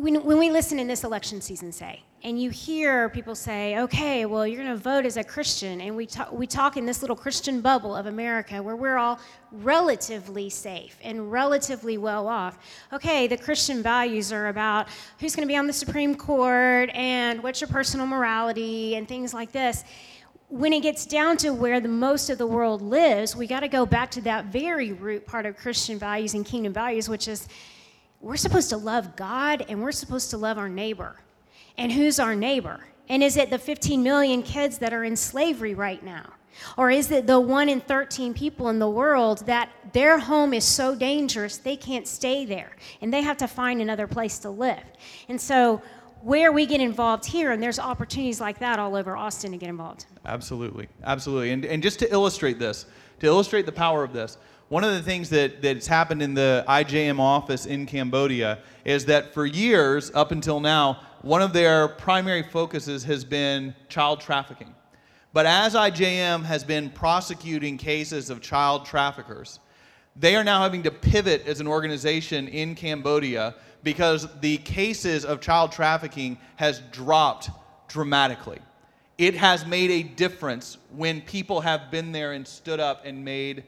when, 0.00 0.24
when 0.24 0.38
we 0.38 0.50
listen 0.50 0.78
in 0.78 0.86
this 0.86 1.04
election 1.04 1.42
season, 1.42 1.70
say, 1.72 2.02
and 2.22 2.40
you 2.40 2.48
hear 2.48 3.10
people 3.10 3.34
say, 3.34 3.78
okay, 3.78 4.24
well, 4.24 4.46
you're 4.46 4.62
going 4.62 4.74
to 4.74 4.82
vote 4.82 5.04
as 5.04 5.18
a 5.18 5.24
Christian, 5.24 5.82
and 5.82 5.94
we 5.94 6.06
talk, 6.06 6.32
we 6.32 6.46
talk 6.46 6.78
in 6.78 6.86
this 6.86 7.02
little 7.02 7.16
Christian 7.16 7.60
bubble 7.60 7.94
of 7.94 8.06
America 8.06 8.62
where 8.62 8.76
we're 8.76 8.96
all 8.96 9.18
relatively 9.52 10.48
safe 10.48 10.96
and 11.02 11.30
relatively 11.30 11.98
well 11.98 12.28
off. 12.28 12.58
Okay, 12.94 13.26
the 13.26 13.36
Christian 13.36 13.82
values 13.82 14.32
are 14.32 14.48
about 14.48 14.88
who's 15.18 15.36
going 15.36 15.46
to 15.46 15.52
be 15.52 15.56
on 15.56 15.66
the 15.66 15.72
Supreme 15.72 16.14
Court 16.14 16.88
and 16.94 17.42
what's 17.42 17.60
your 17.60 17.68
personal 17.68 18.06
morality 18.06 18.96
and 18.96 19.06
things 19.06 19.34
like 19.34 19.52
this. 19.52 19.84
When 20.48 20.72
it 20.72 20.80
gets 20.80 21.04
down 21.04 21.36
to 21.38 21.50
where 21.50 21.78
the 21.78 21.88
most 21.88 22.30
of 22.30 22.38
the 22.38 22.46
world 22.46 22.80
lives, 22.80 23.36
we 23.36 23.46
got 23.46 23.60
to 23.60 23.68
go 23.68 23.84
back 23.84 24.10
to 24.12 24.22
that 24.22 24.46
very 24.46 24.92
root 24.92 25.26
part 25.26 25.44
of 25.44 25.56
Christian 25.56 25.98
values 25.98 26.32
and 26.34 26.44
kingdom 26.44 26.72
values, 26.72 27.08
which 27.08 27.28
is 27.28 27.48
we're 28.20 28.36
supposed 28.36 28.68
to 28.70 28.76
love 28.76 29.16
God 29.16 29.64
and 29.68 29.82
we're 29.82 29.92
supposed 29.92 30.30
to 30.30 30.36
love 30.36 30.58
our 30.58 30.68
neighbor. 30.68 31.16
And 31.78 31.90
who's 31.90 32.18
our 32.18 32.34
neighbor? 32.34 32.80
And 33.08 33.22
is 33.22 33.36
it 33.36 33.50
the 33.50 33.58
15 33.58 34.02
million 34.02 34.42
kids 34.42 34.78
that 34.78 34.92
are 34.92 35.04
in 35.04 35.16
slavery 35.16 35.74
right 35.74 36.02
now? 36.04 36.34
Or 36.76 36.90
is 36.90 37.10
it 37.10 37.26
the 37.26 37.40
1 37.40 37.68
in 37.68 37.80
13 37.80 38.34
people 38.34 38.68
in 38.68 38.78
the 38.78 38.88
world 38.88 39.46
that 39.46 39.70
their 39.92 40.18
home 40.18 40.52
is 40.52 40.64
so 40.64 40.94
dangerous 40.94 41.56
they 41.56 41.76
can't 41.76 42.06
stay 42.06 42.44
there 42.44 42.76
and 43.00 43.12
they 43.12 43.22
have 43.22 43.36
to 43.38 43.48
find 43.48 43.80
another 43.80 44.06
place 44.06 44.38
to 44.40 44.50
live? 44.50 44.82
And 45.28 45.40
so, 45.40 45.80
where 46.22 46.52
we 46.52 46.66
get 46.66 46.82
involved 46.82 47.24
here, 47.24 47.52
and 47.52 47.62
there's 47.62 47.78
opportunities 47.78 48.42
like 48.42 48.58
that 48.58 48.78
all 48.78 48.94
over 48.94 49.16
Austin 49.16 49.52
to 49.52 49.56
get 49.56 49.70
involved. 49.70 50.04
Absolutely. 50.26 50.86
Absolutely. 51.02 51.50
And, 51.50 51.64
and 51.64 51.82
just 51.82 51.98
to 52.00 52.12
illustrate 52.12 52.58
this, 52.58 52.84
to 53.20 53.26
illustrate 53.26 53.64
the 53.64 53.72
power 53.72 54.04
of 54.04 54.12
this, 54.12 54.36
one 54.70 54.84
of 54.84 54.92
the 54.92 55.02
things 55.02 55.28
that, 55.30 55.60
that's 55.60 55.88
happened 55.88 56.22
in 56.22 56.32
the 56.32 56.64
IJM 56.68 57.18
office 57.18 57.66
in 57.66 57.86
Cambodia 57.86 58.60
is 58.84 59.04
that 59.06 59.34
for 59.34 59.44
years, 59.44 60.12
up 60.14 60.30
until 60.30 60.60
now, 60.60 61.00
one 61.22 61.42
of 61.42 61.52
their 61.52 61.88
primary 61.88 62.44
focuses 62.44 63.02
has 63.02 63.24
been 63.24 63.74
child 63.88 64.20
trafficking. 64.20 64.72
But 65.32 65.46
as 65.46 65.74
IJM 65.74 66.44
has 66.44 66.62
been 66.62 66.88
prosecuting 66.88 67.78
cases 67.78 68.30
of 68.30 68.40
child 68.40 68.86
traffickers, 68.86 69.58
they 70.14 70.36
are 70.36 70.44
now 70.44 70.62
having 70.62 70.84
to 70.84 70.92
pivot 70.92 71.48
as 71.48 71.58
an 71.58 71.66
organization 71.66 72.46
in 72.46 72.76
Cambodia 72.76 73.56
because 73.82 74.28
the 74.38 74.58
cases 74.58 75.24
of 75.24 75.40
child 75.40 75.72
trafficking 75.72 76.38
has 76.54 76.80
dropped 76.92 77.50
dramatically. 77.88 78.60
It 79.18 79.34
has 79.34 79.66
made 79.66 79.90
a 79.90 80.04
difference 80.04 80.78
when 80.94 81.22
people 81.22 81.60
have 81.60 81.90
been 81.90 82.12
there 82.12 82.34
and 82.34 82.46
stood 82.46 82.78
up 82.78 83.04
and 83.04 83.24
made 83.24 83.64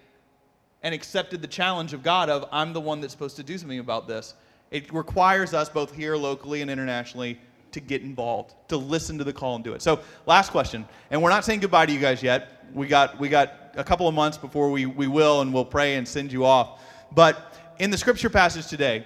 and 0.83 0.95
accepted 0.95 1.43
the 1.43 1.49
challenge 1.49 1.93
of 1.93 2.03
God 2.03 2.29
of 2.29 2.49
I'm 2.53 2.73
the 2.73 2.81
one 2.81 3.01
that's 3.01 3.13
supposed 3.13 3.37
to 3.37 3.43
do 3.43 3.57
something 3.59 3.79
about 3.79 4.09
this. 4.09 4.35
It 4.71 4.93
requires 4.93 5.55
us, 5.55 5.69
both 5.69 5.95
here 5.95 6.17
locally 6.17 6.63
and 6.63 6.71
internationally, 6.71 7.39
to 7.73 7.81
get 7.81 8.03
involved, 8.03 8.55
to 8.69 8.77
listen 8.77 9.19
to 9.19 9.25
the 9.25 9.33
call 9.33 9.55
and 9.55 9.65
do 9.65 9.73
it. 9.75 9.83
So, 9.83 10.01
last 10.27 10.51
question, 10.51 10.87
and 11.11 11.23
we're 11.23 11.31
not 11.31 11.45
saying 11.45 11.61
goodbye 11.61 11.87
to 11.87 11.93
you 11.93 12.01
guys 12.01 12.23
yet. 12.23 12.67
We 12.75 12.87
got 12.87 13.19
we 13.19 13.29
got 13.29 13.55
a 13.75 13.85
couple 13.85 14.09
of 14.09 14.15
months 14.15 14.39
before 14.39 14.71
we 14.71 14.87
we 14.87 15.07
will, 15.07 15.41
and 15.41 15.53
we'll 15.53 15.65
pray 15.65 15.97
and 15.97 16.07
send 16.07 16.33
you 16.33 16.45
off. 16.45 16.81
But 17.13 17.55
in 17.79 17.91
the 17.91 17.99
scripture 17.99 18.31
passage 18.31 18.67
today, 18.67 19.05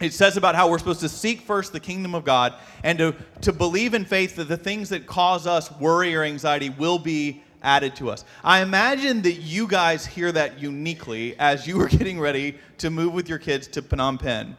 it 0.00 0.12
says 0.12 0.36
about 0.36 0.54
how 0.54 0.70
we're 0.70 0.78
supposed 0.78 1.00
to 1.00 1.08
seek 1.08 1.40
first 1.40 1.72
the 1.72 1.80
kingdom 1.80 2.14
of 2.14 2.24
God 2.24 2.54
and 2.84 2.98
to, 2.98 3.16
to 3.40 3.52
believe 3.52 3.94
in 3.94 4.04
faith 4.04 4.36
that 4.36 4.44
the 4.44 4.56
things 4.56 4.90
that 4.90 5.06
cause 5.06 5.46
us 5.46 5.72
worry 5.72 6.14
or 6.14 6.22
anxiety 6.22 6.70
will 6.70 6.98
be 7.00 7.42
added 7.62 7.96
to 7.96 8.10
us. 8.10 8.24
I 8.44 8.62
imagine 8.62 9.22
that 9.22 9.34
you 9.34 9.66
guys 9.66 10.06
hear 10.06 10.32
that 10.32 10.60
uniquely 10.60 11.38
as 11.38 11.66
you 11.66 11.76
were 11.78 11.88
getting 11.98 12.20
ready 12.20 12.58
to 12.78 12.90
move 12.90 13.12
with 13.12 13.28
your 13.28 13.38
kids 13.38 13.68
to 13.68 13.82
Phnom 13.82 14.20
Penh 14.20 14.56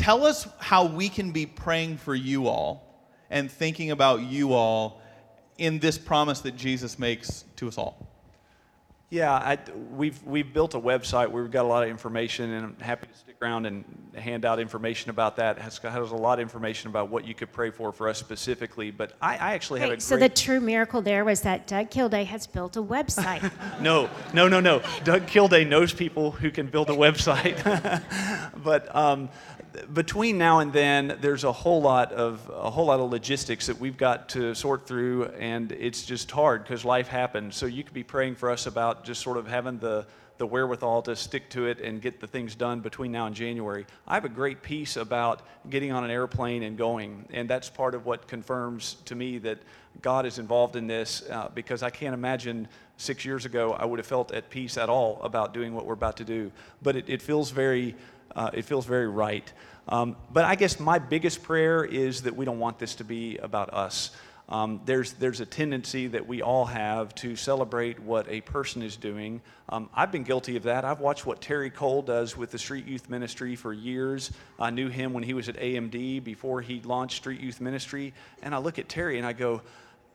tell 0.00 0.24
us 0.24 0.48
how 0.58 0.86
we 0.86 1.10
can 1.10 1.30
be 1.30 1.44
praying 1.44 1.98
for 1.98 2.14
you 2.14 2.46
all 2.46 3.04
and 3.28 3.50
thinking 3.50 3.90
about 3.90 4.22
you 4.22 4.54
all 4.54 5.02
in 5.58 5.78
this 5.78 5.98
promise 5.98 6.40
that 6.40 6.56
Jesus 6.56 6.98
makes 6.98 7.44
to 7.56 7.68
us 7.68 7.76
all. 7.76 8.09
Yeah, 9.10 9.32
I, 9.32 9.58
we've, 9.90 10.22
we've 10.22 10.52
built 10.52 10.74
a 10.74 10.80
website 10.80 11.32
we've 11.32 11.50
got 11.50 11.64
a 11.64 11.68
lot 11.68 11.82
of 11.82 11.88
information, 11.88 12.52
and 12.52 12.64
I'm 12.64 12.76
happy 12.80 13.08
to 13.08 13.18
stick 13.18 13.34
around 13.42 13.66
and 13.66 13.84
hand 14.14 14.44
out 14.44 14.60
information 14.60 15.10
about 15.10 15.34
that. 15.36 15.58
It 15.58 15.62
has, 15.62 15.78
has 15.78 16.12
a 16.12 16.16
lot 16.16 16.38
of 16.38 16.42
information 16.42 16.90
about 16.90 17.10
what 17.10 17.26
you 17.26 17.34
could 17.34 17.50
pray 17.52 17.70
for 17.70 17.92
for 17.92 18.08
us 18.08 18.18
specifically. 18.18 18.92
But 18.92 19.14
I, 19.20 19.32
I 19.32 19.54
actually 19.54 19.80
have 19.80 19.90
a 19.90 20.00
so 20.00 20.16
the 20.16 20.28
true 20.28 20.60
miracle 20.60 21.02
there 21.02 21.24
was 21.24 21.40
that 21.40 21.66
Doug 21.66 21.90
Kilday 21.90 22.24
has 22.26 22.46
built 22.46 22.76
a 22.76 22.82
website. 22.82 23.50
no, 23.80 24.08
no, 24.32 24.46
no, 24.46 24.60
no. 24.60 24.80
Doug 25.02 25.26
Kilday 25.26 25.66
knows 25.66 25.92
people 25.92 26.30
who 26.30 26.52
can 26.52 26.68
build 26.68 26.88
a 26.88 26.94
website. 26.94 27.60
but 28.62 28.94
um, 28.94 29.28
between 29.92 30.38
now 30.38 30.60
and 30.60 30.72
then, 30.72 31.18
there's 31.20 31.44
a 31.44 31.52
whole 31.52 31.82
lot 31.82 32.12
of 32.12 32.50
a 32.52 32.70
whole 32.70 32.86
lot 32.86 33.00
of 33.00 33.10
logistics 33.10 33.66
that 33.66 33.78
we've 33.78 33.96
got 33.96 34.28
to 34.30 34.54
sort 34.54 34.86
through, 34.86 35.26
and 35.38 35.72
it's 35.72 36.04
just 36.04 36.30
hard 36.30 36.62
because 36.62 36.84
life 36.84 37.08
happens. 37.08 37.56
So 37.56 37.66
you 37.66 37.84
could 37.84 37.94
be 37.94 38.02
praying 38.02 38.36
for 38.36 38.50
us 38.50 38.66
about 38.66 39.04
just 39.04 39.22
sort 39.22 39.36
of 39.36 39.46
having 39.46 39.78
the 39.78 40.06
the 40.38 40.46
wherewithal 40.46 41.02
to 41.02 41.14
stick 41.14 41.50
to 41.50 41.66
it 41.66 41.80
and 41.80 42.00
get 42.00 42.18
the 42.18 42.26
things 42.26 42.54
done 42.54 42.80
between 42.80 43.12
now 43.12 43.26
and 43.26 43.36
January. 43.36 43.84
I 44.08 44.14
have 44.14 44.24
a 44.24 44.30
great 44.30 44.62
piece 44.62 44.96
about 44.96 45.42
getting 45.68 45.92
on 45.92 46.02
an 46.02 46.10
airplane 46.10 46.62
and 46.62 46.78
going, 46.78 47.26
and 47.30 47.48
that's 47.48 47.68
part 47.68 47.94
of 47.94 48.06
what 48.06 48.26
confirms 48.26 48.96
to 49.04 49.14
me 49.14 49.36
that 49.38 49.58
God 50.00 50.24
is 50.24 50.38
involved 50.38 50.76
in 50.76 50.86
this 50.86 51.22
uh, 51.28 51.50
because 51.54 51.82
I 51.82 51.90
can't 51.90 52.14
imagine 52.14 52.68
six 52.96 53.24
years 53.24 53.44
ago 53.44 53.74
I 53.74 53.84
would 53.84 53.98
have 53.98 54.06
felt 54.06 54.32
at 54.32 54.48
peace 54.48 54.78
at 54.78 54.88
all 54.88 55.20
about 55.22 55.52
doing 55.52 55.74
what 55.74 55.84
we're 55.84 55.92
about 55.92 56.16
to 56.16 56.24
do. 56.24 56.50
But 56.80 56.96
it, 56.96 57.04
it 57.08 57.20
feels 57.20 57.50
very 57.50 57.94
uh, 58.34 58.50
it 58.52 58.64
feels 58.64 58.86
very 58.86 59.08
right. 59.08 59.52
Um, 59.88 60.16
but 60.32 60.44
I 60.44 60.54
guess 60.54 60.78
my 60.78 60.98
biggest 60.98 61.42
prayer 61.42 61.84
is 61.84 62.22
that 62.22 62.36
we 62.36 62.44
don't 62.44 62.58
want 62.58 62.78
this 62.78 62.96
to 62.96 63.04
be 63.04 63.38
about 63.38 63.72
us. 63.74 64.10
Um, 64.50 64.80
there's, 64.84 65.12
there's 65.12 65.40
a 65.40 65.46
tendency 65.46 66.08
that 66.08 66.26
we 66.26 66.42
all 66.42 66.64
have 66.64 67.14
to 67.16 67.36
celebrate 67.36 68.00
what 68.00 68.26
a 68.28 68.40
person 68.40 68.82
is 68.82 68.96
doing. 68.96 69.40
Um, 69.68 69.88
I've 69.94 70.10
been 70.10 70.24
guilty 70.24 70.56
of 70.56 70.64
that. 70.64 70.84
I've 70.84 70.98
watched 70.98 71.24
what 71.24 71.40
Terry 71.40 71.70
Cole 71.70 72.02
does 72.02 72.36
with 72.36 72.50
the 72.50 72.58
Street 72.58 72.84
Youth 72.84 73.08
Ministry 73.08 73.54
for 73.54 73.72
years. 73.72 74.32
I 74.58 74.70
knew 74.70 74.88
him 74.88 75.12
when 75.12 75.22
he 75.22 75.34
was 75.34 75.48
at 75.48 75.56
AMD 75.56 76.24
before 76.24 76.60
he 76.62 76.80
launched 76.80 77.18
Street 77.18 77.40
Youth 77.40 77.60
Ministry. 77.60 78.12
And 78.42 78.52
I 78.52 78.58
look 78.58 78.80
at 78.80 78.88
Terry 78.88 79.18
and 79.18 79.26
I 79.26 79.34
go, 79.34 79.62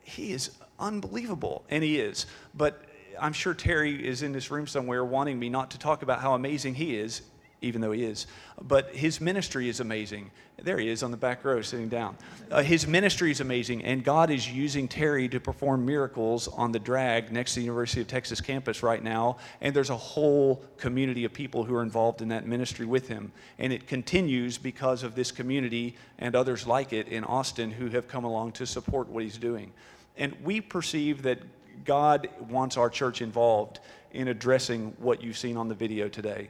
he 0.04 0.34
is 0.34 0.52
unbelievable. 0.80 1.64
And 1.70 1.82
he 1.82 2.00
is. 2.00 2.26
But 2.54 2.84
I'm 3.18 3.34
sure 3.34 3.54
Terry 3.54 4.06
is 4.06 4.22
in 4.22 4.34
this 4.34 4.52
room 4.52 4.68
somewhere 4.68 5.06
wanting 5.06 5.40
me 5.40 5.48
not 5.48 5.72
to 5.72 5.80
talk 5.80 6.04
about 6.04 6.20
how 6.20 6.34
amazing 6.34 6.76
he 6.76 6.98
is 6.98 7.22
even 7.66 7.82
though 7.82 7.92
he 7.92 8.04
is. 8.04 8.28
But 8.62 8.96
his 8.96 9.20
ministry 9.20 9.68
is 9.68 9.80
amazing. 9.80 10.32
There 10.62 10.78
he 10.78 10.88
is 10.88 11.04
on 11.04 11.12
the 11.12 11.18
back 11.18 11.44
row 11.44 11.62
sitting 11.62 11.90
down. 11.90 12.16
Uh, 12.50 12.62
his 12.62 12.88
ministry 12.88 13.32
is 13.32 13.42
amazing, 13.42 13.84
and 13.84 14.04
God 14.04 14.30
is 14.30 14.50
using 14.50 14.88
Terry 14.88 15.28
to 15.30 15.40
perform 15.40 15.86
miracles 15.86 16.48
on 16.48 16.72
the 16.72 16.80
drag 16.80 17.32
next 17.32 17.54
to 17.54 17.60
the 17.60 17.66
University 17.66 18.02
of 18.02 18.08
Texas 18.08 18.40
campus 18.40 18.82
right 18.82 19.04
now. 19.04 19.38
And 19.60 19.76
there's 19.76 19.90
a 19.90 19.98
whole 19.98 20.64
community 20.78 21.26
of 21.26 21.34
people 21.34 21.64
who 21.64 21.76
are 21.76 21.84
involved 21.84 22.22
in 22.22 22.30
that 22.30 22.48
ministry 22.48 22.86
with 22.86 23.08
him. 23.08 23.32
And 23.60 23.74
it 23.74 23.88
continues 23.88 24.58
because 24.58 25.04
of 25.04 25.16
this 25.16 25.32
community 25.32 25.96
and 26.20 26.36
others 26.36 26.66
like 26.66 26.94
it 26.94 27.08
in 27.10 27.24
Austin 27.24 27.72
who 27.72 27.90
have 27.90 28.08
come 28.08 28.24
along 28.24 28.54
to 28.54 28.66
support 28.66 29.10
what 29.10 29.24
he's 29.24 29.38
doing. 29.38 29.74
And 30.18 30.34
we 30.44 30.62
perceive 30.62 31.24
that 31.24 31.40
God 31.84 32.30
wants 32.50 32.78
our 32.78 32.90
church 32.90 33.22
involved 33.22 33.82
in 34.12 34.30
addressing 34.30 34.96
what 35.00 35.22
you've 35.22 35.38
seen 35.38 35.58
on 35.58 35.68
the 35.68 35.76
video 35.76 36.08
today 36.08 36.50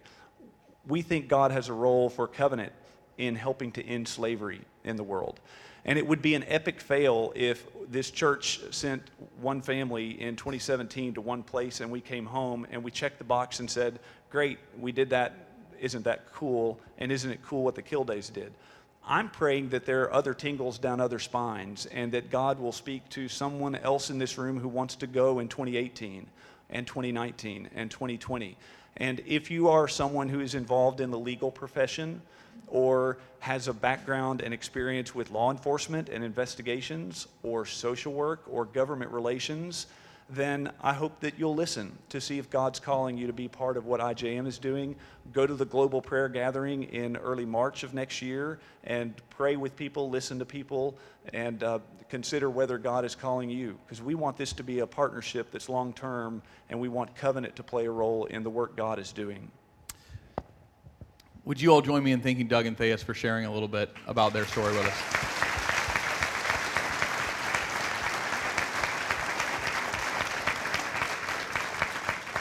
we 0.87 1.01
think 1.01 1.27
God 1.27 1.51
has 1.51 1.69
a 1.69 1.73
role 1.73 2.09
for 2.09 2.27
covenant 2.27 2.73
in 3.17 3.35
helping 3.35 3.71
to 3.73 3.85
end 3.85 4.07
slavery 4.07 4.61
in 4.83 4.95
the 4.95 5.03
world. 5.03 5.39
And 5.85 5.99
it 5.99 6.07
would 6.07 6.21
be 6.21 6.33
an 6.33 6.43
epic 6.47 6.81
fail 6.81 7.31
if 7.35 7.67
this 7.89 8.09
church 8.09 8.59
sent 8.71 9.03
one 9.39 9.61
family 9.61 10.19
in 10.19 10.35
2017 10.35 11.13
to 11.13 11.21
one 11.21 11.43
place 11.43 11.79
and 11.79 11.91
we 11.91 12.01
came 12.01 12.25
home 12.25 12.65
and 12.71 12.83
we 12.83 12.89
checked 12.89 13.19
the 13.19 13.23
box 13.23 13.59
and 13.59 13.69
said, 13.69 13.99
Great, 14.31 14.57
we 14.79 14.91
did 14.91 15.11
that. 15.11 15.33
Isn't 15.79 16.03
that 16.05 16.31
cool? 16.33 16.79
And 16.97 17.11
isn't 17.11 17.29
it 17.29 17.41
cool 17.43 17.63
what 17.63 17.75
the 17.75 17.83
Kildays 17.83 18.29
did? 18.29 18.51
I'm 19.07 19.29
praying 19.29 19.69
that 19.69 19.85
there 19.85 20.01
are 20.03 20.13
other 20.13 20.33
tingles 20.33 20.79
down 20.79 20.99
other 20.99 21.19
spines 21.19 21.85
and 21.85 22.11
that 22.13 22.31
God 22.31 22.59
will 22.59 22.71
speak 22.71 23.07
to 23.09 23.27
someone 23.27 23.75
else 23.75 24.09
in 24.09 24.17
this 24.17 24.39
room 24.39 24.59
who 24.59 24.67
wants 24.67 24.95
to 24.95 25.07
go 25.07 25.37
in 25.37 25.47
2018 25.47 26.25
and 26.71 26.87
2019 26.87 27.69
and 27.75 27.91
2020 27.91 28.57
and 28.97 29.21
if 29.25 29.51
you 29.51 29.67
are 29.67 29.87
someone 29.87 30.29
who 30.29 30.39
is 30.39 30.55
involved 30.55 31.01
in 31.01 31.11
the 31.11 31.19
legal 31.19 31.51
profession 31.51 32.21
or 32.67 33.17
has 33.39 33.67
a 33.67 33.73
background 33.73 34.41
and 34.41 34.53
experience 34.53 35.13
with 35.13 35.31
law 35.31 35.51
enforcement 35.51 36.09
and 36.09 36.23
investigations 36.23 37.27
or 37.43 37.65
social 37.65 38.13
work 38.13 38.41
or 38.49 38.65
government 38.65 39.11
relations, 39.11 39.87
then 40.29 40.71
I 40.81 40.93
hope 40.93 41.19
that 41.19 41.37
you'll 41.37 41.53
listen 41.53 41.95
to 42.09 42.19
see 42.19 42.39
if 42.39 42.49
God's 42.49 42.79
calling 42.79 43.17
you 43.17 43.27
to 43.27 43.33
be 43.33 43.47
part 43.47 43.77
of 43.77 43.85
what 43.85 43.99
IJM 43.99 44.47
is 44.47 44.57
doing. 44.57 44.95
Go 45.33 45.45
to 45.45 45.53
the 45.53 45.65
global 45.65 46.01
prayer 46.01 46.27
gathering 46.27 46.83
in 46.83 47.15
early 47.17 47.45
March 47.45 47.83
of 47.83 47.93
next 47.93 48.21
year 48.21 48.59
and 48.83 49.13
pray 49.29 49.55
with 49.55 49.75
people, 49.75 50.09
listen 50.09 50.39
to 50.39 50.45
people, 50.45 50.97
and 51.33 51.61
uh, 51.63 51.79
consider 52.09 52.49
whether 52.49 52.77
God 52.77 53.05
is 53.05 53.15
calling 53.15 53.49
you. 53.49 53.77
Because 53.85 54.01
we 54.01 54.15
want 54.15 54.37
this 54.37 54.53
to 54.53 54.63
be 54.63 54.79
a 54.79 54.87
partnership 54.87 55.51
that's 55.51 55.69
long 55.69 55.93
term, 55.93 56.41
and 56.69 56.79
we 56.79 56.89
want 56.89 57.15
Covenant 57.15 57.55
to 57.57 57.63
play 57.63 57.85
a 57.85 57.91
role 57.91 58.25
in 58.25 58.43
the 58.43 58.49
work 58.49 58.75
God 58.75 58.99
is 58.99 59.11
doing. 59.11 59.51
Would 61.45 61.61
you 61.61 61.71
all 61.71 61.81
join 61.81 62.03
me 62.03 62.11
in 62.11 62.21
thanking 62.21 62.47
Doug 62.47 62.65
and 62.65 62.75
Thais 62.75 63.03
for 63.03 63.13
sharing 63.13 63.45
a 63.45 63.53
little 63.53 63.67
bit 63.67 63.91
about 64.07 64.33
their 64.33 64.45
story 64.45 64.75
with 64.75 64.85
us? 64.85 65.34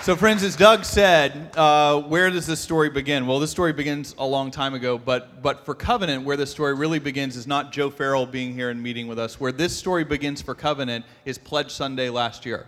So, 0.04 0.14
friends, 0.14 0.42
as 0.42 0.54
Doug 0.54 0.84
said, 0.84 1.56
uh, 1.56 1.98
where 2.02 2.28
does 2.28 2.46
this 2.46 2.60
story 2.60 2.90
begin? 2.90 3.26
Well, 3.26 3.38
this 3.38 3.50
story 3.50 3.72
begins 3.72 4.14
a 4.18 4.26
long 4.26 4.50
time 4.50 4.74
ago, 4.74 4.98
but, 4.98 5.40
but 5.40 5.64
for 5.64 5.74
Covenant, 5.74 6.24
where 6.24 6.36
this 6.36 6.50
story 6.50 6.74
really 6.74 6.98
begins 6.98 7.36
is 7.38 7.46
not 7.46 7.72
Joe 7.72 7.88
Farrell 7.88 8.26
being 8.26 8.52
here 8.52 8.68
and 8.68 8.82
meeting 8.82 9.06
with 9.06 9.18
us. 9.18 9.40
Where 9.40 9.50
this 9.50 9.74
story 9.74 10.04
begins 10.04 10.42
for 10.42 10.54
Covenant 10.54 11.06
is 11.24 11.38
Pledge 11.38 11.70
Sunday 11.70 12.10
last 12.10 12.44
year. 12.44 12.66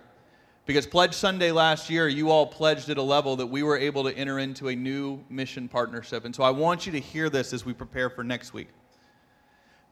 Because 0.64 0.86
Pledge 0.86 1.12
Sunday 1.12 1.52
last 1.52 1.90
year, 1.90 2.08
you 2.08 2.30
all 2.30 2.46
pledged 2.46 2.88
at 2.88 2.96
a 2.96 3.02
level 3.02 3.36
that 3.36 3.48
we 3.48 3.62
were 3.62 3.76
able 3.76 4.02
to 4.04 4.16
enter 4.16 4.38
into 4.38 4.68
a 4.68 4.74
new 4.74 5.22
mission 5.28 5.68
partnership. 5.68 6.24
And 6.24 6.34
so 6.34 6.42
I 6.42 6.48
want 6.48 6.86
you 6.86 6.92
to 6.92 7.00
hear 7.00 7.28
this 7.28 7.52
as 7.52 7.66
we 7.66 7.74
prepare 7.74 8.08
for 8.08 8.24
next 8.24 8.54
week. 8.54 8.68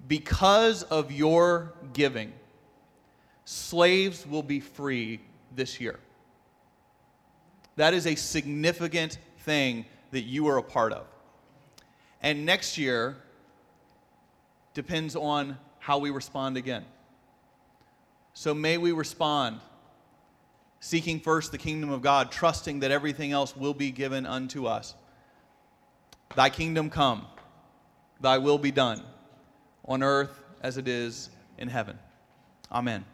Because 0.08 0.82
of 0.84 1.12
your 1.12 1.74
giving, 1.92 2.32
slaves 3.44 4.26
will 4.26 4.42
be 4.42 4.60
free 4.60 5.20
this 5.54 5.78
year. 5.78 6.00
That 7.76 7.94
is 7.94 8.06
a 8.06 8.14
significant 8.14 9.18
thing 9.38 9.84
that 10.10 10.22
you 10.22 10.46
are 10.48 10.58
a 10.58 10.62
part 10.62 10.92
of. 10.92 11.06
And 12.22 12.46
next 12.46 12.78
year 12.78 13.16
depends 14.72 15.16
on 15.16 15.58
how 15.78 15.98
we 15.98 16.10
respond 16.10 16.56
again. 16.56 16.84
So 18.32 18.54
may 18.54 18.78
we 18.78 18.92
respond 18.92 19.60
seeking 20.80 21.18
first 21.18 21.50
the 21.50 21.58
kingdom 21.58 21.90
of 21.90 22.02
God, 22.02 22.30
trusting 22.30 22.80
that 22.80 22.90
everything 22.90 23.32
else 23.32 23.56
will 23.56 23.72
be 23.72 23.90
given 23.90 24.26
unto 24.26 24.66
us. 24.66 24.94
Thy 26.36 26.50
kingdom 26.50 26.90
come, 26.90 27.26
thy 28.20 28.38
will 28.38 28.58
be 28.58 28.70
done, 28.70 29.02
on 29.86 30.02
earth 30.02 30.42
as 30.62 30.76
it 30.76 30.86
is 30.86 31.30
in 31.56 31.68
heaven. 31.68 31.98
Amen. 32.70 33.04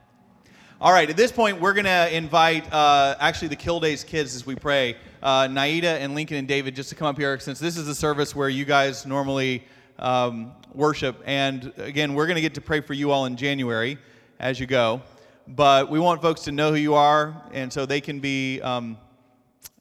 All 0.82 0.94
right, 0.94 1.10
at 1.10 1.16
this 1.18 1.30
point, 1.30 1.60
we're 1.60 1.74
going 1.74 1.84
to 1.84 2.16
invite 2.16 2.72
uh, 2.72 3.14
actually 3.20 3.48
the 3.48 3.56
Kildays 3.56 4.02
kids 4.02 4.34
as 4.34 4.46
we 4.46 4.54
pray, 4.54 4.96
uh, 5.22 5.46
Naida 5.46 6.00
and 6.00 6.14
Lincoln 6.14 6.38
and 6.38 6.48
David, 6.48 6.74
just 6.74 6.88
to 6.88 6.94
come 6.94 7.06
up 7.06 7.18
here 7.18 7.38
since 7.38 7.58
this 7.58 7.76
is 7.76 7.86
a 7.86 7.94
service 7.94 8.34
where 8.34 8.48
you 8.48 8.64
guys 8.64 9.04
normally 9.04 9.62
um, 9.98 10.52
worship. 10.72 11.22
And 11.26 11.70
again, 11.76 12.14
we're 12.14 12.24
going 12.24 12.36
to 12.36 12.40
get 12.40 12.54
to 12.54 12.62
pray 12.62 12.80
for 12.80 12.94
you 12.94 13.10
all 13.10 13.26
in 13.26 13.36
January 13.36 13.98
as 14.38 14.58
you 14.58 14.64
go. 14.64 15.02
But 15.48 15.90
we 15.90 16.00
want 16.00 16.22
folks 16.22 16.44
to 16.44 16.52
know 16.52 16.70
who 16.70 16.78
you 16.78 16.94
are, 16.94 17.36
and 17.52 17.70
so 17.70 17.84
they 17.84 18.00
can 18.00 18.18
be 18.18 18.62
um, 18.62 18.96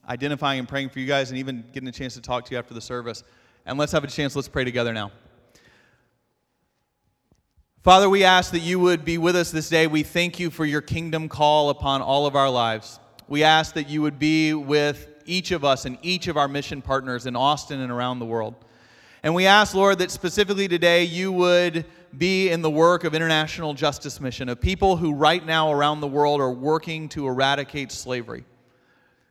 identifying 0.09 0.59
and 0.59 0.67
praying 0.67 0.89
for 0.89 0.99
you 0.99 1.07
guys 1.07 1.29
and 1.29 1.39
even 1.39 1.63
getting 1.71 1.87
a 1.87 1.93
chance 1.93 2.15
to 2.15 2.21
talk 2.21 2.43
to 2.43 2.51
you 2.51 2.59
after 2.59 2.73
the 2.73 2.81
service. 2.81 3.23
And 3.65 3.77
let's 3.77 3.93
have 3.93 4.03
a 4.03 4.07
chance, 4.07 4.35
let's 4.35 4.49
pray 4.49 4.65
together 4.65 4.91
now. 4.91 5.13
Father, 7.81 8.09
we 8.09 8.25
ask 8.25 8.51
that 8.51 8.59
you 8.59 8.77
would 8.77 9.05
be 9.05 9.17
with 9.17 9.37
us 9.37 9.51
this 9.51 9.69
day. 9.69 9.87
We 9.87 10.03
thank 10.03 10.37
you 10.37 10.49
for 10.49 10.65
your 10.65 10.81
kingdom 10.81 11.29
call 11.29 11.69
upon 11.69 12.01
all 12.01 12.25
of 12.25 12.35
our 12.35 12.49
lives. 12.49 12.99
We 13.29 13.41
ask 13.45 13.73
that 13.75 13.87
you 13.87 14.01
would 14.01 14.19
be 14.19 14.53
with 14.53 15.07
each 15.25 15.51
of 15.51 15.63
us 15.63 15.85
and 15.85 15.97
each 16.01 16.27
of 16.27 16.35
our 16.35 16.49
mission 16.49 16.81
partners 16.81 17.25
in 17.25 17.37
Austin 17.37 17.79
and 17.79 17.89
around 17.89 18.19
the 18.19 18.25
world. 18.25 18.55
And 19.23 19.33
we 19.33 19.45
ask, 19.45 19.73
Lord, 19.73 19.99
that 19.99 20.11
specifically 20.11 20.67
today 20.67 21.05
you 21.05 21.31
would 21.31 21.85
be 22.17 22.49
in 22.49 22.61
the 22.61 22.69
work 22.69 23.05
of 23.05 23.15
International 23.15 23.73
Justice 23.73 24.19
Mission, 24.19 24.49
of 24.49 24.59
people 24.59 24.97
who 24.97 25.13
right 25.13 25.45
now 25.45 25.71
around 25.71 26.01
the 26.01 26.07
world 26.07 26.41
are 26.41 26.51
working 26.51 27.07
to 27.09 27.27
eradicate 27.27 27.93
slavery. 27.93 28.43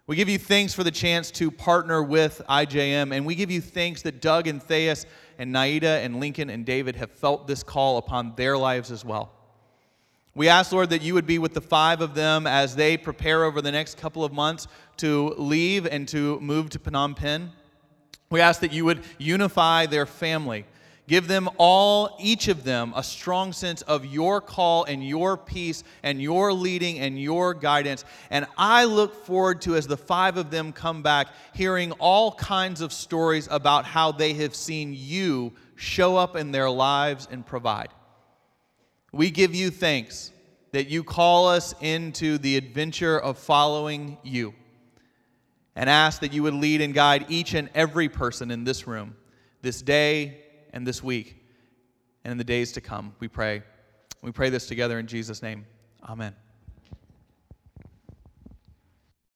We 0.09 0.17
give 0.17 0.31
you 0.31 0.39
thanks 0.39 0.73
for 0.73 0.85
the 0.85 0.91
chance 0.91 1.31
to 1.33 1.51
partner 1.51 2.03
with 2.03 2.41
IJM, 2.49 3.15
and 3.15 3.27
we 3.27 3.35
give 3.35 3.51
you 3.51 3.61
thanks 3.61 4.01
that 4.03 4.23
Doug 4.23 4.47
and 4.47 4.67
Thais 4.67 5.05
and 5.39 5.53
Naida 5.53 6.03
and 6.03 6.19
Lincoln 6.19 6.49
and 6.49 6.65
David 6.65 6.97
have 6.97 7.11
felt 7.11 7.47
this 7.47 7.63
call 7.63 7.99
upon 7.99 8.35
their 8.35 8.57
lives 8.57 8.91
as 8.91 9.05
well. 9.05 9.31
We 10.35 10.49
ask, 10.49 10.73
Lord, 10.73 10.89
that 10.91 11.03
you 11.03 11.13
would 11.13 11.27
be 11.27 11.39
with 11.39 11.53
the 11.53 11.61
five 11.61 12.01
of 12.01 12.15
them 12.15 12.47
as 12.47 12.75
they 12.75 12.97
prepare 12.97 13.45
over 13.45 13.61
the 13.61 13.71
next 13.71 13.99
couple 13.99 14.25
of 14.25 14.33
months 14.33 14.67
to 14.97 15.35
leave 15.37 15.85
and 15.85 16.09
to 16.09 16.41
move 16.41 16.71
to 16.71 16.79
Phnom 16.79 17.15
Penh. 17.15 17.53
We 18.31 18.41
ask 18.41 18.63
that 18.63 18.73
you 18.73 18.87
would 18.87 19.05
unify 19.19 19.85
their 19.85 20.07
family 20.07 20.65
Give 21.09 21.27
them 21.27 21.49
all, 21.57 22.19
each 22.21 22.49
of 22.49 22.65
them, 22.65 22.93
a 22.95 23.03
strong 23.03 23.55
sense 23.55 23.81
of 23.81 24.05
your 24.05 24.43
call 24.43 24.85
and 24.85 25.03
your 25.03 25.39
peace 25.39 25.83
and 26.03 26.21
your 26.21 26.53
leading 26.53 26.99
and 26.99 27.19
your 27.19 27.55
guidance. 27.55 28.05
And 28.29 28.47
I 28.59 28.85
look 28.85 29.25
forward 29.25 29.63
to, 29.63 29.75
as 29.75 29.87
the 29.87 29.97
five 29.97 30.37
of 30.37 30.51
them 30.51 30.71
come 30.71 31.03
back, 31.03 31.29
hearing 31.55 31.93
all 31.93 32.33
kinds 32.33 32.83
of 32.83 32.93
stories 32.93 33.49
about 33.51 33.87
how 33.87 34.13
they 34.13 34.35
have 34.35 34.55
seen 34.55 34.93
you 34.95 35.55
show 35.77 36.19
up 36.19 36.37
in 36.37 36.53
their 36.53 36.69
lives 36.69 37.27
and 37.31 37.45
provide. 37.45 37.89
We 39.11 39.31
give 39.31 39.55
you 39.55 39.71
thanks 39.71 40.31
that 40.73 40.89
you 40.89 41.03
call 41.05 41.49
us 41.49 41.75
into 41.81 42.37
the 42.37 42.59
adventure 42.59 43.19
of 43.19 43.39
following 43.39 44.19
you 44.23 44.53
and 45.75 45.89
ask 45.89 46.21
that 46.21 46.35
you 46.35 46.43
would 46.43 46.53
lead 46.53 46.83
and 46.83 46.93
guide 46.93 47.25
each 47.31 47.55
and 47.55 47.71
every 47.75 48.11
person 48.11 48.51
in 48.51 48.65
this 48.65 48.87
room 48.87 49.17
this 49.63 49.81
day 49.81 50.45
and 50.73 50.87
this 50.87 51.03
week 51.03 51.45
and 52.25 52.33
in 52.33 52.39
the 52.39 52.45
days 52.45 52.73
to 52.73 52.81
come. 52.81 53.15
We 53.21 53.29
pray. 53.29 53.63
We 54.23 54.33
pray 54.33 54.51
this 54.51 54.67
together 54.67 54.99
in 54.99 55.07
Jesus' 55.07 55.43
name. 55.43 55.67
Amen. 56.03 56.35